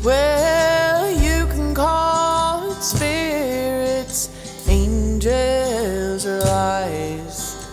Well, 0.02 1.08
you 1.12 1.46
can 1.46 1.76
call 1.76 2.72
it 2.72 2.82
spirits, 2.82 4.30
angels, 4.68 6.26
or 6.26 6.40
lies. 6.40 7.68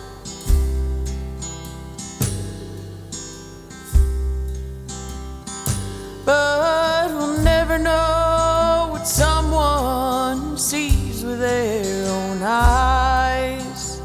But 6.24 7.10
we'll 7.10 7.42
never 7.42 7.78
know 7.78 8.90
what 8.92 9.08
someone 9.08 10.56
sees 10.56 11.24
with 11.24 11.42
own 11.42 11.79
eyes. 12.50 14.02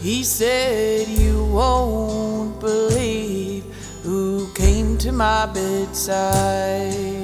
He 0.00 0.22
said, 0.22 1.08
You 1.08 1.44
won't 1.46 2.60
believe 2.60 3.64
who 4.02 4.52
came 4.52 4.98
to 4.98 5.12
my 5.12 5.46
bedside. 5.46 7.14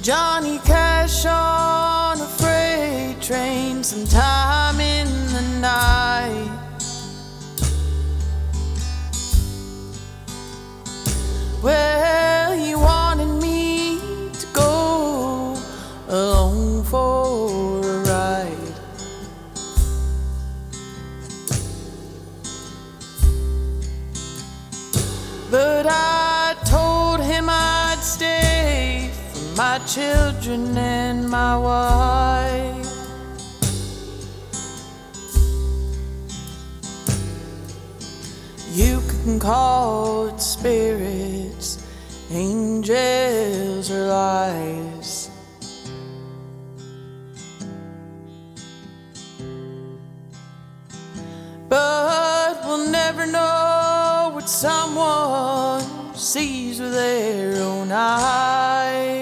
Johnny 0.00 0.58
Cash 0.58 1.24
on 1.24 2.20
a 2.20 2.26
freight 2.26 3.20
train 3.22 3.82
sometime 3.82 4.78
in 4.78 5.08
the 5.32 5.42
night. 5.60 6.63
Well, 11.64 12.52
he 12.58 12.74
wanted 12.74 13.40
me 13.40 13.98
to 14.38 14.46
go 14.52 15.56
alone 16.08 16.84
for 16.84 17.80
a 17.80 18.00
ride. 18.00 18.74
But 25.50 25.86
I 25.88 26.54
told 26.66 27.20
him 27.20 27.46
I'd 27.48 27.96
stay 28.02 29.10
for 29.32 29.56
my 29.56 29.78
children 29.86 30.76
and 30.76 31.26
my 31.30 31.56
wife. 31.56 32.74
You 38.74 39.00
can 39.08 39.40
call 39.40 40.23
angels, 42.94 43.90
or 43.90 44.06
lies. 44.06 45.30
But 51.68 52.64
we'll 52.64 52.90
never 52.90 53.26
know 53.26 54.30
what 54.34 54.48
someone 54.48 55.82
sees 56.14 56.80
with 56.80 56.92
their 56.92 57.62
own 57.62 57.92
eyes. 57.92 59.14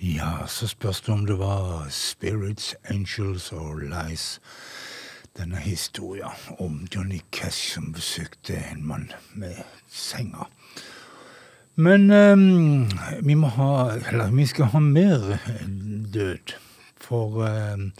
Ja, 0.00 0.46
så 0.46 0.66
spørs 0.68 1.00
det 1.00 1.12
om 1.12 1.26
det 1.26 1.38
var 1.38 1.88
Spirits, 1.90 2.74
Angels 2.84 3.52
or 3.52 3.80
Lies. 3.80 4.40
Denne 5.36 5.56
historien 5.56 6.30
om 6.58 6.86
Johnny 6.94 7.20
Cash 7.32 7.74
som 7.74 7.92
besøkte 7.92 8.56
en 8.72 8.86
mann 8.86 9.12
med 9.34 9.54
senga. 9.96 10.46
Men 11.76 12.10
um, 12.10 12.88
vi 13.20 13.34
må 13.36 13.50
ha 13.52 13.72
Eller 14.08 14.30
vi 14.32 14.46
skal 14.48 14.70
ha 14.72 14.80
mer 14.80 15.38
død. 16.12 16.54
For 16.96 17.42
um, 17.44 17.90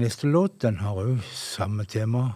neste 0.00 0.26
låt 0.26 0.62
den 0.62 0.80
har 0.80 0.96
òg 1.02 1.20
samme 1.34 1.84
tema. 1.84 2.30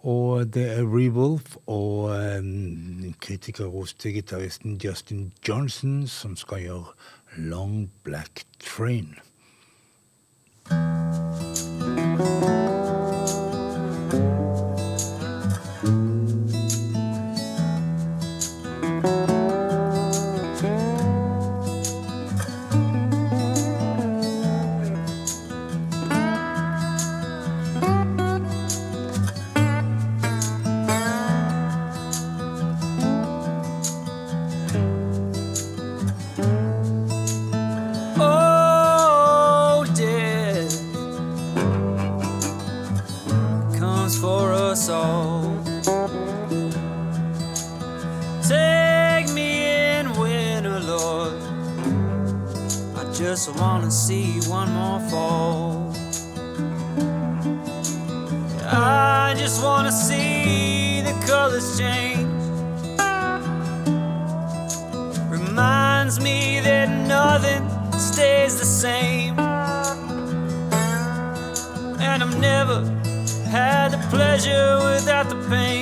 Og 0.00 0.54
det 0.54 0.64
er 0.78 0.84
Rewolf 0.84 1.56
og 1.66 2.12
um, 2.12 3.14
kritikerroste 3.20 4.12
gitaristen 4.12 4.80
Justin 4.84 5.32
Johnson 5.48 6.06
som 6.08 6.36
skal 6.36 6.64
gjøre 6.64 6.84
Long 7.36 7.90
Black 8.04 8.44
Train. 8.60 9.16
Oh, 10.70 12.59
all. 44.90 45.62
Take 48.42 49.32
me 49.32 49.66
in 49.96 50.12
winter, 50.18 50.80
Lord. 50.80 51.40
I 52.96 53.12
just 53.12 53.54
want 53.56 53.84
to 53.84 53.90
see 53.90 54.40
one 54.48 54.70
more 54.72 55.00
fall. 55.08 55.94
I 58.72 59.34
just 59.38 59.62
want 59.62 59.86
to 59.86 59.92
see 59.92 61.00
the 61.02 61.12
colors 61.26 61.78
change. 61.78 62.28
Reminds 65.30 66.20
me 66.20 66.60
that 66.60 66.88
nothing 67.06 67.68
stays 67.92 68.58
the 68.58 68.64
same. 68.64 69.38
And 72.00 72.22
I've 72.22 72.38
never 72.40 72.89
pleasure 74.10 74.78
without 74.84 75.28
the 75.28 75.36
pain. 75.48 75.79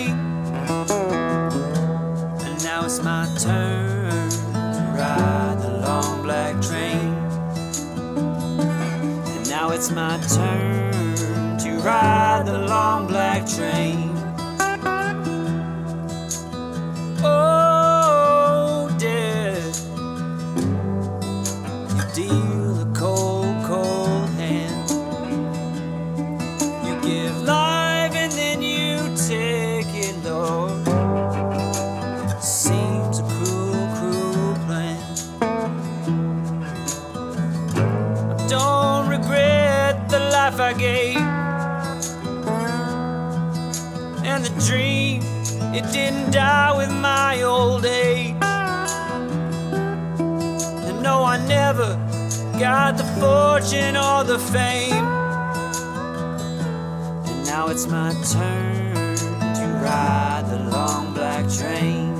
My 57.88 58.12
turn 58.32 59.16
to 59.16 59.80
ride 59.82 60.44
the 60.50 60.58
long 60.70 61.14
black 61.14 61.48
train. 61.48 62.12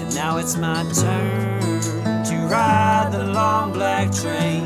And 0.00 0.14
now 0.14 0.38
it's 0.38 0.56
my 0.56 0.84
turn 0.94 2.24
to 2.24 2.36
ride 2.50 3.10
the 3.12 3.24
long 3.24 3.72
black 3.72 4.10
train. 4.10 4.57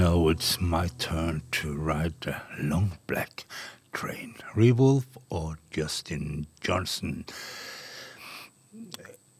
It's 0.00 0.60
my 0.60 0.88
turn 0.98 1.42
to 1.52 1.72
ride 1.72 2.14
the 2.22 2.36
long 2.58 2.92
black 3.06 3.46
train. 3.92 4.34
Revolve 4.56 5.06
og 5.30 5.56
Justin 5.76 6.46
Johnson. 6.68 7.24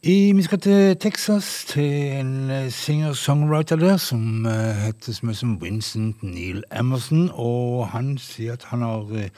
I, 0.03 0.31
vi 0.31 0.41
skal 0.43 0.59
til 0.59 0.97
Texas, 0.97 1.65
til 1.65 1.91
en 2.19 2.49
eh, 2.51 2.71
singer-songwriter 2.71 3.75
der 3.75 3.97
som 3.97 4.45
eh, 4.45 4.75
heter 4.85 5.13
så 5.13 5.25
mye 5.25 5.35
som 5.35 5.61
Vincent 5.61 6.23
Neil 6.23 6.63
Emerson. 6.79 7.29
Og 7.33 7.87
han 7.89 8.17
sier 8.17 8.53
at 8.53 8.63
han 8.69 8.81
har 8.81 9.11
eh, 9.11 9.29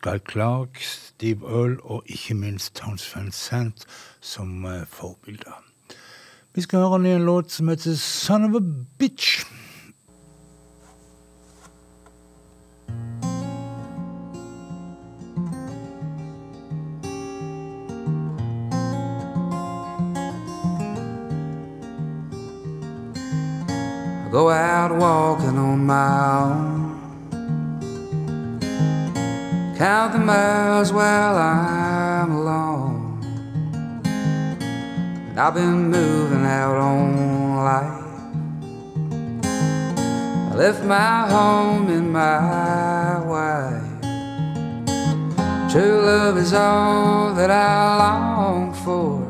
Guy 0.00 0.18
Clark, 0.30 0.80
Steve 0.80 1.44
Earle 1.44 1.76
og 1.82 2.02
ikke 2.06 2.34
minst 2.34 2.74
Towns 2.74 3.16
Van 3.16 3.32
Sant 3.32 3.86
som 4.20 4.66
forbilder. 4.86 5.62
Vi 6.54 6.60
skal 6.60 6.78
høre 6.78 7.16
en 7.16 7.24
låt 7.24 7.52
som 7.52 7.68
heter 7.68 7.94
Son 7.94 8.44
of 8.44 8.62
a 8.62 8.64
Bitch. 8.98 9.44
Go 24.36 24.50
out 24.50 24.92
walking 24.94 25.56
on 25.56 25.86
my 25.86 26.10
own. 26.42 27.00
Count 29.78 30.12
the 30.12 30.18
miles 30.18 30.92
while 30.92 31.36
I'm 31.38 32.30
alone. 32.32 33.18
And 34.04 35.40
I've 35.40 35.54
been 35.54 35.90
moving 35.90 36.44
out 36.44 36.76
on 36.76 37.56
life. 37.70 38.04
I 40.50 40.54
left 40.54 40.84
my 40.84 41.26
home 41.30 41.88
and 41.88 42.12
my 42.12 43.18
wife. 43.34 43.90
True 45.72 46.02
love 46.02 46.36
is 46.36 46.52
all 46.52 47.32
that 47.32 47.50
I 47.50 47.96
long 48.04 48.74
for. 48.84 49.26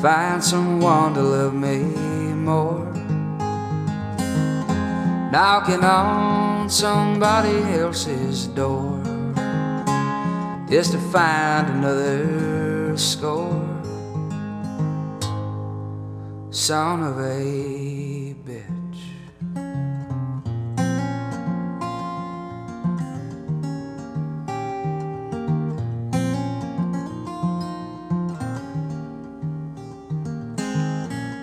Find 0.00 0.42
someone 0.42 1.12
to 1.12 1.20
love 1.20 1.52
me 1.52 1.80
more. 2.48 2.89
Knocking 5.30 5.84
on 5.84 6.68
somebody 6.68 7.62
else's 7.78 8.48
door 8.48 9.00
just 10.68 10.90
to 10.90 10.98
find 10.98 11.68
another 11.68 12.96
score. 12.96 13.64
Son 16.50 17.04
of 17.04 17.18
a 17.20 18.34
bitch. 18.44 18.70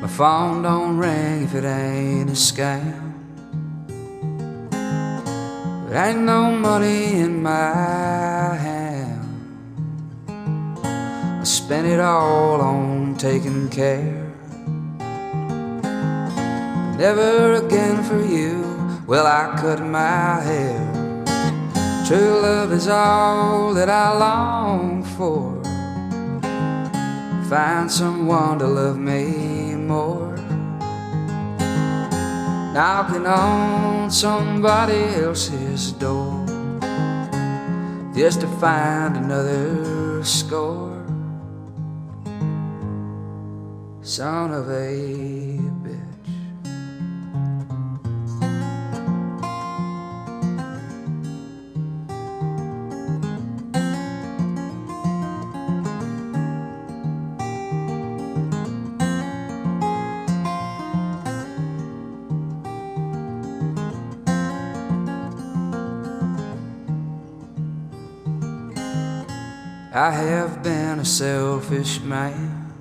My 0.01 0.07
phone 0.09 0.61
don't 0.61 0.97
ring 0.97 1.43
if 1.43 1.55
it 1.55 1.63
ain't 1.63 2.29
a 2.29 2.33
scam. 2.33 3.06
There 5.87 6.05
ain't 6.05 6.19
no 6.19 6.51
money 6.51 7.13
in 7.13 7.41
my 7.41 8.57
hand. 8.59 9.23
I 10.27 11.43
spent 11.45 11.87
it 11.87 12.01
all 12.01 12.59
on 12.59 13.15
taking 13.15 13.69
care. 13.69 14.33
Never 16.97 17.53
again 17.65 18.03
for 18.03 18.21
you. 18.21 18.65
Well, 19.07 19.25
I 19.25 19.55
cut 19.61 19.79
my 19.79 20.41
hair. 20.41 20.83
True 22.05 22.41
love 22.41 22.73
is 22.73 22.89
all 22.89 23.73
that 23.73 23.89
I 23.89 24.17
long 24.17 25.03
for. 25.15 25.55
Find 27.47 27.89
someone 27.89 28.59
to 28.59 28.67
love 28.67 28.97
me 28.97 29.75
more. 29.75 30.26
Knocking 32.77 33.25
on 33.25 34.11
somebody 34.11 35.01
else's 35.15 35.93
door 35.93 36.45
just 38.13 38.41
to 38.41 38.47
find 38.61 39.17
another 39.17 40.23
score. 40.23 41.03
Son 44.03 44.53
of 44.53 44.69
a 44.69 45.46
I 69.97 70.11
have 70.11 70.61
been 70.61 70.99
a 70.99 71.05
selfish 71.05 72.01
man, 72.01 72.71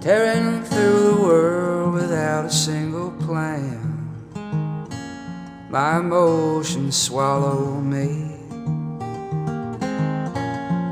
tearing 0.00 0.64
through 0.64 1.12
the 1.12 1.22
world 1.22 1.94
without 1.94 2.46
a 2.46 2.50
single 2.50 3.12
plan. 3.24 4.10
My 5.70 5.98
emotions 6.00 6.96
swallow 6.96 7.80
me, 7.80 8.34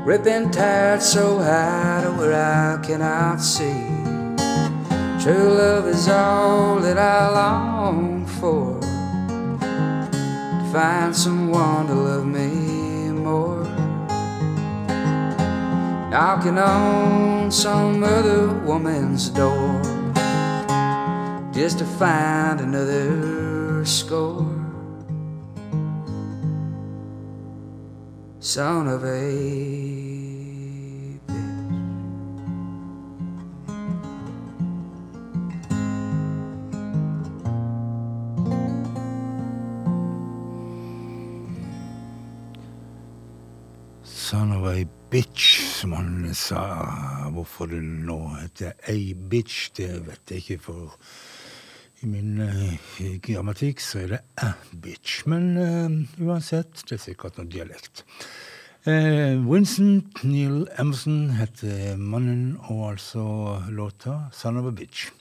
ripping 0.05 0.49
tired 0.51 1.01
so 1.01 1.37
high 1.39 2.03
to 2.05 2.11
where 2.11 2.35
I 2.35 2.81
cannot 2.81 3.41
see. 3.41 3.83
True 5.21 5.49
love 5.49 5.87
is 5.87 6.07
all 6.07 6.79
that 6.79 6.97
I 6.97 7.29
long 7.33 8.25
for. 8.27 8.79
To 9.59 10.69
find 10.71 11.13
someone 11.13 11.87
to 11.87 11.93
love 11.93 12.25
me 12.25 12.66
Knocking 16.09 16.57
on 16.57 17.51
some 17.51 18.03
other 18.03 18.47
woman's 18.65 19.29
door 19.29 19.81
just 21.51 21.79
to 21.79 21.85
find 21.85 22.61
another 22.61 23.83
score. 23.85 24.45
Son 28.39 28.87
of 28.87 29.03
a 29.03 29.07
bitch. 31.27 31.47
Son 44.03 44.51
of 44.51 44.65
a 44.65 44.87
bitch, 45.11 45.46
sa. 46.35 46.61
Hvorfor 47.31 47.69
det 47.71 47.81
nå 47.83 48.17
heter 48.35 48.73
ei 48.89 49.13
bitch, 49.13 49.71
det 49.77 49.91
vet 50.07 50.33
jeg 50.33 50.43
ikke, 50.43 50.59
for 50.67 50.97
i 52.03 52.09
min 52.09 52.41
uh, 52.43 52.73
grammatikk 53.23 53.81
så 53.81 54.03
er 54.03 54.15
det 54.15 54.21
æ 54.43 54.51
bitch. 54.83 55.23
Men 55.29 55.45
uh, 55.57 56.25
uansett, 56.27 56.83
det 56.89 56.97
er 56.97 57.03
sikkert 57.05 57.39
noe 57.39 57.49
dialekt. 57.51 58.03
Uh, 58.87 59.37
Vincent 59.43 60.23
Neil 60.23 60.65
Emerson 60.79 61.37
heter 61.39 61.95
mannen, 61.97 62.57
og 62.69 62.91
altså 62.91 63.61
låta 63.69 64.29
'Son 64.31 64.57
of 64.57 64.65
a 64.65 64.75
Bitch'. 64.75 65.11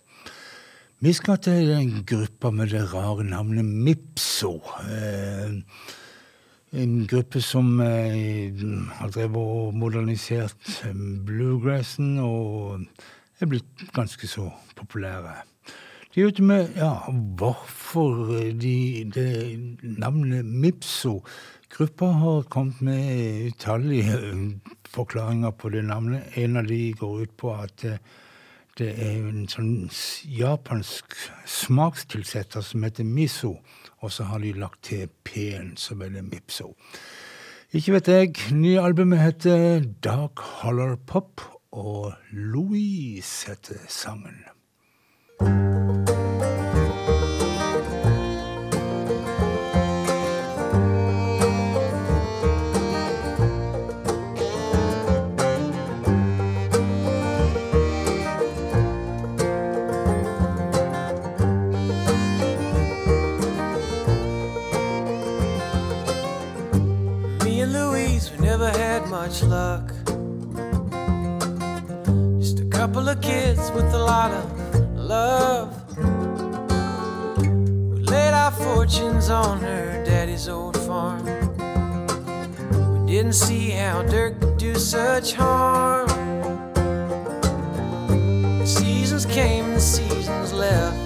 Vi 1.05 1.13
skal 1.13 1.37
til 1.45 1.71
en 1.75 1.91
gruppe 2.09 2.51
med 2.57 2.71
det 2.73 2.87
rare 2.95 3.25
navnet 3.25 3.65
Mipso. 3.65 4.63
Eh, 4.81 5.59
en 6.73 7.07
gruppe 7.07 7.41
som 7.41 7.81
eh, 7.81 8.65
har 8.99 9.11
drevet 9.15 9.37
og 9.37 9.75
modernisert 9.75 10.71
eh, 10.85 10.97
bluegrassen 11.27 12.19
og 12.19 12.83
er 13.41 13.51
blitt 13.51 13.87
ganske 13.95 14.29
så 14.29 14.49
populære. 14.77 15.37
De 16.15 16.23
er 16.23 16.33
ute 16.33 16.43
med 16.43 16.77
ja, 16.77 16.95
hvorfor 17.39 18.33
de, 18.57 19.05
det 19.15 19.29
navnet 19.83 20.45
Mipso. 20.45 21.23
Gruppa 21.71 22.07
har 22.07 22.47
kommet 22.49 22.81
med 22.81 23.51
utallige 23.53 24.17
eh, 24.17 24.47
forklaringer 24.89 25.51
på 25.51 25.69
det 25.69 25.85
navnet. 25.85 26.23
En 26.35 26.57
av 26.57 26.67
de 26.67 26.93
går 26.93 27.21
ut 27.23 27.37
på 27.37 27.53
at 27.55 27.85
eh, 27.85 27.99
det 28.79 28.91
er 29.01 29.29
en 29.29 29.47
sånn 29.49 29.91
japansk 30.29 31.15
smakstilsetter 31.49 32.65
som 32.65 32.83
heter 32.85 33.05
miso, 33.09 33.55
og 33.99 34.13
så 34.13 34.25
har 34.25 34.39
de 34.39 34.53
lagt 34.53 34.83
til 34.83 35.09
P-en, 35.25 35.77
som 35.77 36.03
er 36.03 36.23
Mipso. 36.23 36.75
Ikke 37.73 37.93
vet 37.93 38.09
jeg. 38.09 38.35
Nye 38.53 38.81
albumet 38.81 39.19
heter 39.19 39.85
Dark 40.05 40.39
Holler 40.39 40.97
Pop, 40.97 41.41
og 41.73 42.13
Louise 42.33 43.49
heter 43.49 43.83
sangen. 43.89 44.45
Lot 74.17 74.31
of 74.31 74.95
love. 74.95 75.99
We 77.93 77.99
laid 78.15 78.33
our 78.33 78.51
fortunes 78.51 79.29
on 79.29 79.61
her 79.61 80.03
daddy's 80.07 80.49
old 80.49 80.79
farm. 80.87 81.27
We 82.93 83.13
didn't 83.13 83.35
see 83.35 83.73
how 83.73 84.05
dirt 84.05 84.41
could 84.41 84.57
do 84.57 84.75
such 84.77 85.35
harm. 85.35 86.09
Seasons 88.65 89.27
came, 89.27 89.75
the 89.75 89.81
seasons 89.81 90.51
left. 90.55 90.97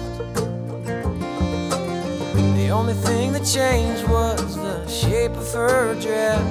The 2.59 2.69
only 2.69 2.93
thing 2.93 3.33
that 3.33 3.43
changed 3.43 4.07
was 4.07 4.55
the 4.55 4.87
shape 4.87 5.31
of 5.31 5.53
her 5.53 5.99
dress. 5.99 6.41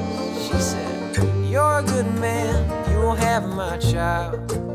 She 0.46 0.58
said, 0.60 1.16
You're 1.50 1.78
a 1.78 1.82
good 1.82 2.10
man, 2.20 2.58
you 2.90 2.98
will 2.98 3.14
have 3.14 3.48
my 3.48 3.78
child. 3.78 4.69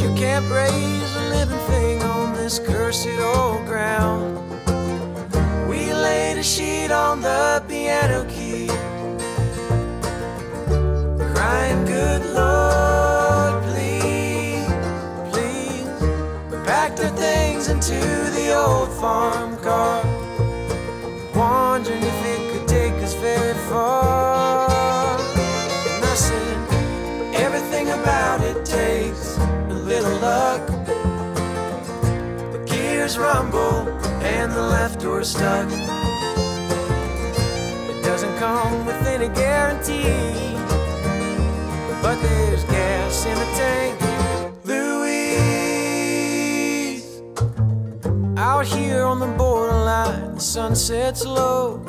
You 0.00 0.14
can't 0.14 0.48
raise 0.48 1.16
a 1.16 1.28
living 1.30 1.58
thing 1.66 2.02
on 2.04 2.32
this 2.32 2.60
cursed 2.60 3.08
old 3.18 3.66
ground. 3.66 4.38
We 5.68 5.92
laid 5.92 6.38
a 6.38 6.42
sheet 6.42 6.92
on 6.92 7.20
the 7.20 7.64
piano 7.68 8.24
key, 8.30 8.68
crying, 11.34 11.84
Good 11.84 12.24
Lord, 12.32 13.64
please, 13.64 14.66
please. 15.32 15.90
We 16.48 16.58
packed 16.64 17.00
our 17.00 17.10
things 17.16 17.66
into 17.66 17.98
the 18.36 18.56
old 18.56 18.92
farm 19.00 19.56
car, 19.56 20.04
rumble 33.16 33.88
and 34.22 34.52
the 34.52 34.60
left 34.60 35.00
door 35.00 35.24
stuck. 35.24 35.66
It 37.88 38.02
doesn't 38.02 38.36
come 38.38 38.84
with 38.84 39.06
any 39.06 39.28
guarantee, 39.28 40.56
but 42.02 42.20
there's 42.20 42.64
gas 42.64 43.24
in 43.24 43.34
the 43.34 43.46
tank. 43.56 43.98
Louise. 44.64 45.08
Out 48.36 48.66
here 48.66 49.04
on 49.04 49.20
the 49.20 49.28
borderline, 49.38 50.34
the 50.34 50.40
sun 50.40 50.76
sets 50.76 51.24
low. 51.24 51.80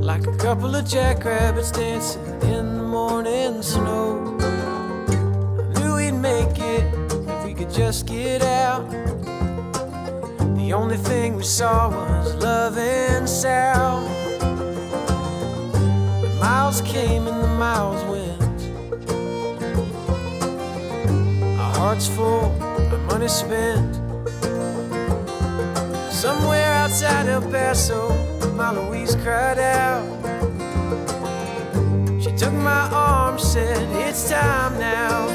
Like 0.00 0.26
a 0.26 0.36
couple 0.36 0.74
of 0.74 0.84
jackrabbits 0.84 1.70
dancing 1.70 2.22
in 2.42 2.76
the 2.76 2.82
morning 2.82 3.62
snow. 3.62 4.36
I 4.40 5.62
knew 5.80 5.94
we'd 5.96 6.12
make 6.12 6.58
it 6.58 6.84
if 7.28 7.44
we 7.44 7.54
could 7.54 7.70
just 7.70 8.04
get 8.04 8.42
out. 8.42 8.84
The 10.68 10.74
only 10.74 10.98
thing 10.98 11.34
we 11.36 11.44
saw 11.44 11.88
was 11.88 12.34
love 12.34 12.76
and 12.76 13.26
sound. 13.26 14.06
The 16.22 16.28
miles 16.38 16.82
came 16.82 17.26
and 17.26 17.42
the 17.42 17.48
miles 17.48 18.04
went. 18.04 18.60
Our 21.58 21.72
hearts 21.72 22.06
full, 22.06 22.52
our 22.60 22.98
money 23.10 23.28
spent. 23.28 23.94
Somewhere 26.12 26.74
outside 26.74 27.30
El 27.30 27.50
Paso, 27.50 28.10
my 28.52 28.70
Louise 28.70 29.14
cried 29.14 29.58
out. 29.58 30.04
She 32.22 32.30
took 32.36 32.52
my 32.52 32.90
arm, 32.92 33.38
said, 33.38 33.88
It's 34.06 34.28
time 34.28 34.78
now. 34.78 35.28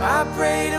I 0.00 0.24
prayed 0.34 0.72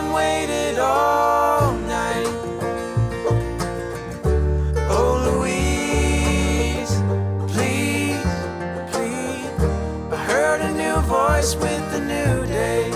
with 11.56 11.94
a 11.94 12.00
new 12.00 12.46
day. 12.46 12.90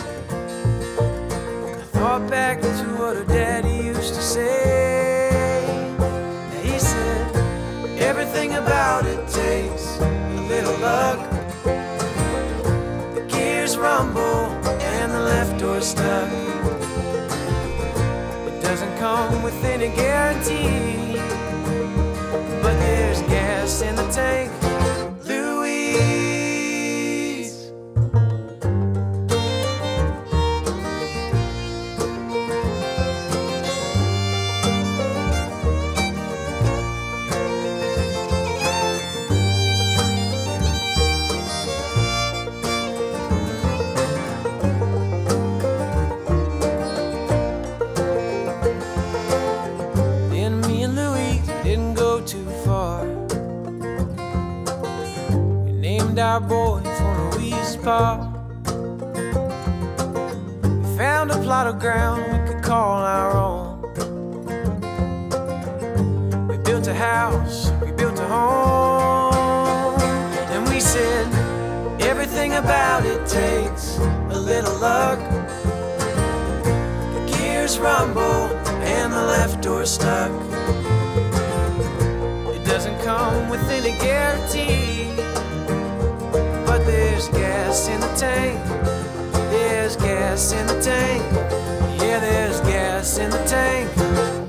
I 1.81 1.83
thought 1.93 2.29
back 2.31 2.61
to 2.61 2.69
what 2.99 3.17
her 3.17 3.25
daddy 3.25 3.87
used 3.87 4.15
to 4.15 4.23
say. 4.23 5.65
He 6.63 6.79
said, 6.79 7.37
Everything 7.99 8.53
about 8.55 9.07
it 9.07 9.21
takes 9.29 9.99
a 9.99 10.47
little 10.49 10.77
luck. 10.79 11.19
The 13.15 13.27
gears 13.29 13.77
rumble 13.77 14.47
and 14.95 15.11
the 15.11 15.21
left 15.21 15.59
door 15.59 15.81
stuck. 15.81 16.31
It 18.49 18.63
doesn't 18.63 18.97
come 18.99 19.43
with 19.43 19.65
any 19.65 19.89
guarantee, 19.97 21.17
but 22.63 22.75
there's 22.85 23.21
gas 23.23 23.83
in 23.83 23.97
the 23.97 24.07
tank. 24.09 24.74
Boy 56.41 56.81
for 56.83 57.39
Louise's 57.39 57.77
pa. 57.77 58.31
We 60.65 60.97
found 60.97 61.31
a 61.31 61.39
plot 61.43 61.67
of 61.67 61.79
ground 61.79 62.23
we 62.33 62.39
could 62.49 62.63
call 62.63 63.03
our 63.03 63.31
own. 63.37 63.65
We 66.49 66.57
built 66.59 66.87
a 66.89 66.95
house, 66.95 67.71
we 67.83 67.93
built 67.93 68.19
a 68.19 68.27
home, 68.27 70.01
and 70.53 70.69
we 70.69 70.81
said 70.81 71.27
everything 72.01 72.55
about 72.55 73.05
it 73.05 73.27
takes 73.27 73.99
a 74.31 74.39
little 74.39 74.77
luck. 74.79 75.21
The 77.15 77.23
gears 77.33 77.79
rumble 77.79 78.49
and 78.83 79.13
the 79.13 79.23
left 79.23 79.63
door 79.63 79.85
stuck. 79.87 80.33
It 82.55 82.65
doesn't 82.65 82.99
come 83.03 83.49
with 83.49 83.63
any 83.71 83.93
guarantee, 83.99 84.84
there's 86.87 87.29
gas 87.29 87.89
in 87.89 88.01
the 88.01 88.13
tank. 88.17 88.61
There's 89.51 89.97
gas 89.97 90.53
in 90.53 90.67
the 90.67 90.81
tank. 90.81 91.23
Yeah, 92.01 92.21
there's 92.21 92.61
gas 92.61 93.19
in 93.19 93.31
the 93.31 93.45
tank. 93.47 93.91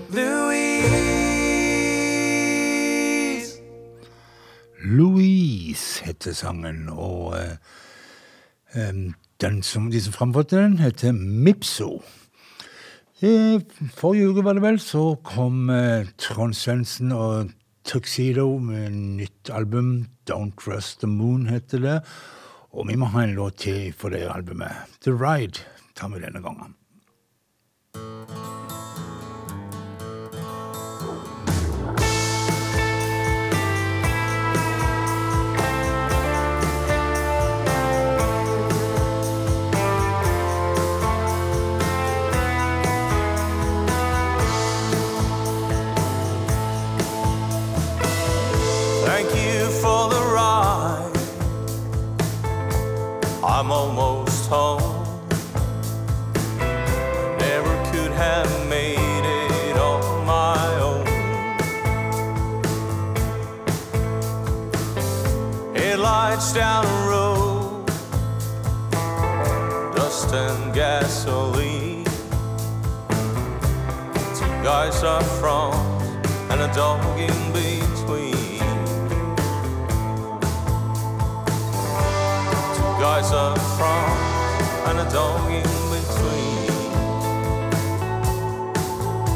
Louise. 0.09 0.65
Louise 4.85 6.03
heter 6.05 6.33
sangen, 6.33 6.89
og 6.89 7.37
eh, 8.75 8.93
den 9.41 9.63
som 9.63 9.91
de 9.91 10.01
som 10.01 10.13
framførte 10.13 10.57
den, 10.57 10.77
heter 10.77 11.11
Mipso. 11.11 12.03
Forrige 13.95 14.29
uke, 14.29 14.43
var 14.43 14.53
det 14.53 14.61
vel, 14.61 14.79
så 14.79 15.15
kom 15.23 15.69
eh, 15.69 16.05
Trond 16.17 16.53
Svendsen 16.53 17.11
og 17.11 17.49
Tuxedo 17.85 18.57
med 18.59 18.91
nytt 18.91 19.49
album. 19.49 20.07
Don't 20.25 20.55
Trust 20.57 20.99
the 20.99 21.07
Moon 21.07 21.45
heter 21.47 21.83
det. 21.83 21.99
Og 22.73 22.89
vi 22.89 22.97
må 22.97 23.11
ha 23.13 23.23
en 23.23 23.35
låt 23.37 23.61
til 23.61 23.93
for 23.93 24.09
det 24.09 24.25
albumet. 24.25 24.89
The 25.05 25.13
Ride 25.13 25.61
tar 25.95 26.09
vi 26.09 26.23
denne 26.23 26.41
gangen. 26.41 26.73
Guys 74.65 75.03
up 75.03 75.21
front 75.39 75.75
and 76.49 76.59
a 76.59 76.73
dog 76.73 77.19
in 77.19 77.53
between. 77.53 78.33
Two 82.73 82.93
guys 82.99 83.31
up 83.31 83.59
front 83.77 84.19
and 84.87 85.07
a 85.07 85.11
dog 85.13 85.51
in 85.51 85.61
between. 85.93 86.71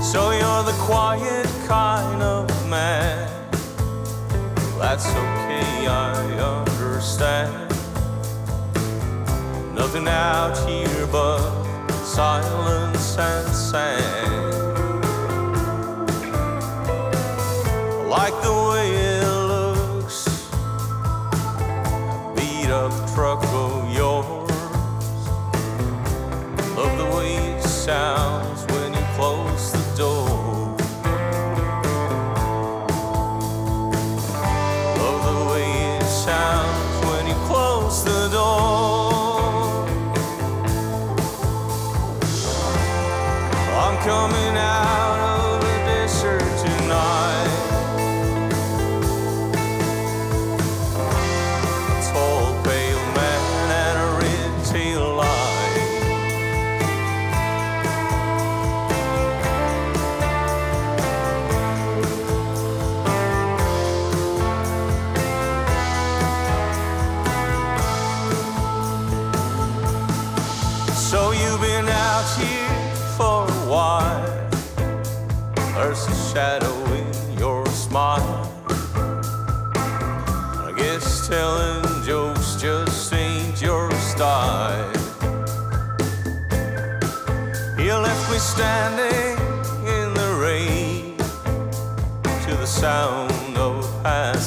So 0.01 0.31
you're 0.31 0.63
the 0.63 0.75
quiet 0.79 1.45
kind 1.67 2.23
of 2.23 2.49
man. 2.67 3.29
That's 4.79 5.05
okay, 5.05 5.85
I 5.85 6.25
understand. 6.57 7.69
Nothing 9.75 10.07
out 10.07 10.57
here 10.67 11.05
but 11.11 11.39
silence 12.03 13.15
and 13.19 13.55
sand. 13.55 14.48
Like 18.09 18.33
the 18.41 18.51
way 18.51 18.89
it 18.95 19.23
looks. 19.23 20.25
Beat 22.35 22.71
up 22.71 22.91
truck 23.13 23.43
of 23.53 23.93
yours. 23.93 24.18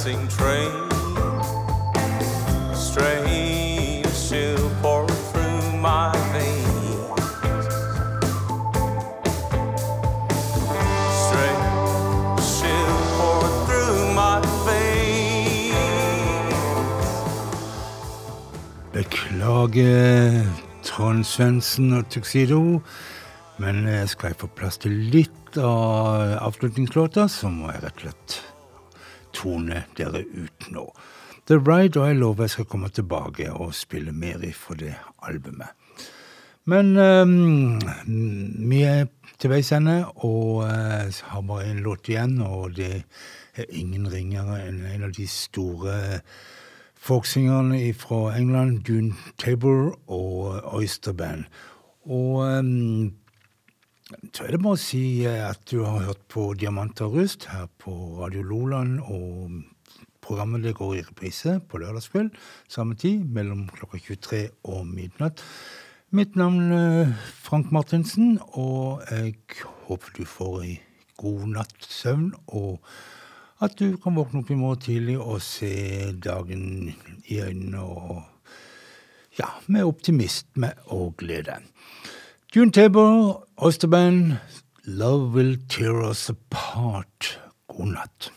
Passing 0.03 0.28
train. 0.28 0.72
Strange 2.74 4.07
chill 4.28 4.70
poured 4.82 5.11
through 5.30 5.62
my 5.78 6.12
veins. 6.32 7.66
Strange 11.22 12.42
chill 12.57 12.96
poured 13.16 13.55
through 13.66 13.96
my 14.14 14.40
veins. 14.66 16.55
Beklager 18.92 20.46
Trond 20.82 21.24
Svendsen 21.24 21.92
og 21.92 22.09
Tuxedo, 22.11 22.80
men 23.59 24.09
skal 24.09 24.28
jeg 24.32 24.36
få 24.42 24.46
plass 24.57 24.78
til 24.82 24.92
litt 25.14 25.30
av 25.57 26.40
avslutningslåta, 26.48 27.28
så 27.28 27.48
må 27.53 27.70
jeg 27.70 27.82
rett 27.84 27.96
og 27.96 28.03
slett 28.09 28.22
tone 29.43 29.84
dere 29.99 30.22
ut 30.22 30.70
nå. 30.70 30.86
The 31.51 31.59
Ride, 31.59 31.99
og 32.01 32.09
jeg 32.09 32.16
lover 32.16 32.47
jeg 32.47 32.51
skal 32.55 32.68
komme 32.70 32.88
tilbake 32.88 33.51
og 33.51 33.74
spille 33.74 34.12
mer 34.14 34.45
fra 34.55 34.76
det 34.78 34.95
albumet. 35.26 35.74
Men 36.64 36.97
um, 36.97 37.80
vi 38.70 38.82
er 38.86 39.09
til 39.43 39.51
veis 39.51 39.72
ende 39.74 40.05
og 40.22 40.62
uh, 40.62 41.11
har 41.11 41.43
bare 41.43 41.70
en 41.72 41.82
låt 41.82 42.09
igjen, 42.09 42.36
og 42.40 42.76
det 42.76 43.03
er 43.59 43.66
ingen 43.68 44.07
ringere 44.12 44.61
enn 44.68 44.84
en 44.86 45.09
av 45.09 45.16
de 45.16 45.26
store 45.26 46.20
folksingerne 47.03 47.80
fra 47.99 48.36
England, 48.38 48.84
Dune 48.86 49.16
Tabor 49.43 49.97
og 50.07 50.62
Oyster 50.76 51.12
Band. 51.12 51.49
Og 52.07 52.47
um, 52.47 53.11
så 54.33 54.47
er 54.47 54.55
det 54.55 54.63
bare 54.63 54.79
å 54.79 54.81
si 54.81 55.23
eh, 55.29 55.43
at 55.47 55.63
du 55.71 55.83
har 55.85 56.07
hørt 56.07 56.25
på 56.33 56.53
Diamanter 56.59 57.11
rust 57.13 57.47
her 57.53 57.69
på 57.83 57.93
Radio 58.19 58.43
Loland, 58.47 59.01
og 59.05 59.63
programmet 60.23 60.63
det 60.65 60.77
går 60.79 60.95
i 60.97 61.05
reprise 61.07 61.59
på 61.69 61.81
lørdagskveld, 61.83 62.31
samme 62.71 62.97
tid, 62.99 63.25
mellom 63.27 63.67
klokka 63.73 64.01
23 64.01 64.43
og 64.71 64.87
midnatt. 64.89 65.43
Mitt 66.13 66.37
navn 66.37 66.73
er 66.77 67.15
Frank 67.43 67.73
Martinsen, 67.73 68.37
og 68.53 69.03
jeg 69.11 69.39
håper 69.89 70.17
du 70.19 70.25
får 70.29 70.59
ei 70.67 70.75
god 71.21 71.47
natts 71.55 71.93
søvn, 72.03 72.31
og 72.53 72.83
at 73.63 73.79
du 73.79 73.97
kan 74.03 74.17
våkne 74.19 74.43
opp 74.43 74.51
i 74.51 74.59
morgen 74.59 74.83
tidlig 74.83 75.17
og 75.23 75.39
se 75.45 75.73
dagen 76.19 76.93
i 77.31 77.39
øynene 77.41 77.83
og 77.83 78.23
ja, 79.39 79.49
med 79.73 79.87
optimisme 79.89 80.73
og 80.93 81.15
glede. 81.23 81.61
June 82.53 82.70
Tabor, 82.70 83.44
Oysterband, 83.59 84.38
Love 84.86 85.32
Will 85.32 85.57
Tear 85.68 86.03
Us 86.03 86.28
Apart. 86.28 87.38
God 87.66 87.88
natt. 87.88 88.30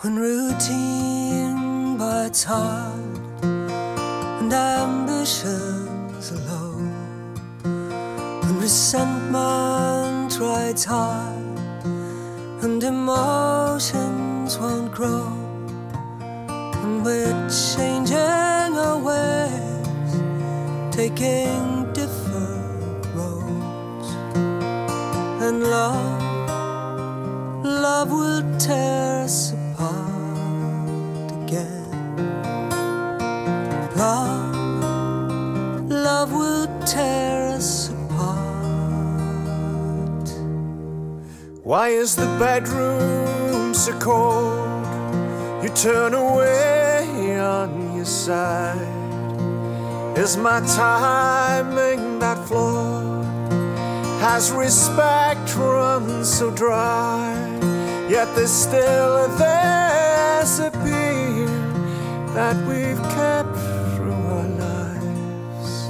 When 0.00 0.16
routine 0.16 1.96
bites 1.98 2.42
hard 2.42 3.44
and 3.44 4.52
ambitions 4.52 5.81
resentment 8.92 10.38
rides 10.38 10.84
hard 10.84 11.58
and 12.62 12.84
emotions 12.84 14.58
won't 14.58 14.92
grow, 14.92 15.32
and 16.82 17.02
we're 17.02 17.48
changing 17.48 18.76
our 18.86 18.98
ways, 18.98 20.12
taking 20.94 21.90
different 21.94 23.06
roads, 23.16 24.08
and 25.46 25.62
love 25.62 26.22
love 27.64 28.10
will 28.10 28.42
tear 28.58 29.11
Why 41.72 41.88
is 41.88 42.14
the 42.16 42.26
bedroom 42.38 43.72
so 43.72 43.98
cold? 43.98 44.84
You 45.64 45.70
turn 45.70 46.12
away 46.12 47.40
on 47.40 47.96
your 47.96 48.04
side. 48.04 48.76
Is 50.18 50.36
my 50.36 50.60
timing 50.76 52.18
that 52.18 52.36
flawed? 52.46 53.24
Has 54.20 54.52
respect 54.52 55.56
run 55.56 56.26
so 56.26 56.50
dry? 56.50 57.32
Yet 58.06 58.28
there's 58.34 58.50
still 58.50 59.28
this 59.38 60.58
appeal 60.58 61.56
that 62.34 62.56
we've 62.68 63.02
kept 63.16 63.56
through 63.96 64.26
our 64.36 64.48
lives. 64.60 65.88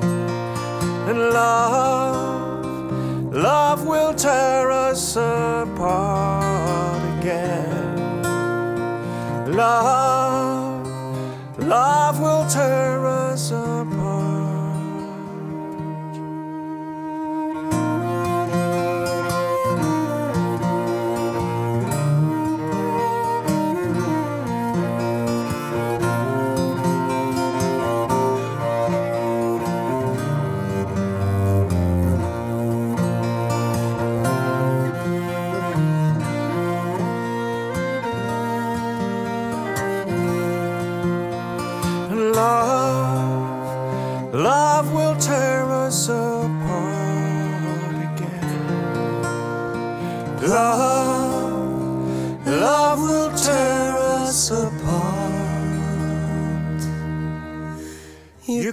And 1.09 1.19
love, 1.19 2.22
love 3.33 3.87
will 3.87 4.15
tear 4.15 4.71
us 4.71 5.17
apart 5.17 7.03
again. 7.19 8.23
Love, 9.57 10.87
love 11.59 12.21
will 12.21 12.47
tear 12.49 13.07
us 13.07 13.51
apart. 13.51 14.32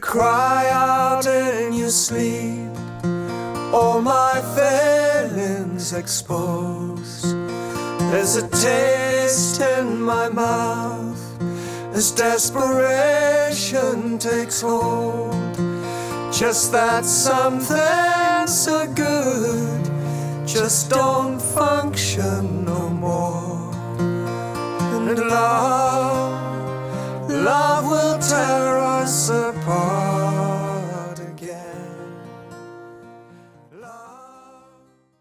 Cry 0.10 0.68
out 0.72 1.28
in 1.28 1.72
your 1.72 1.92
sleep, 1.92 2.72
all 3.72 4.02
my 4.02 4.42
feelings 4.56 5.94
exposed. 5.94 7.26
There's 8.10 8.36
a 8.36 8.50
taste 8.50 9.62
in 9.62 10.02
my 10.02 10.28
mouth 10.30 11.22
as 11.94 12.12
desperation 12.12 14.18
takes 14.18 14.62
hold. 14.62 15.32
Just 16.34 16.72
that 16.72 17.06
something 17.06 18.48
so 18.48 18.92
good 18.96 19.92
just 20.48 20.90
don't 20.90 21.40
function 21.40 22.66
no 22.66 22.90
more. 22.90 23.72
And 24.00 25.20
love, 25.20 26.29
Love 27.30 27.86
will 27.86 28.18
tear 28.18 28.80
us 28.80 29.30
apart. 29.30 30.59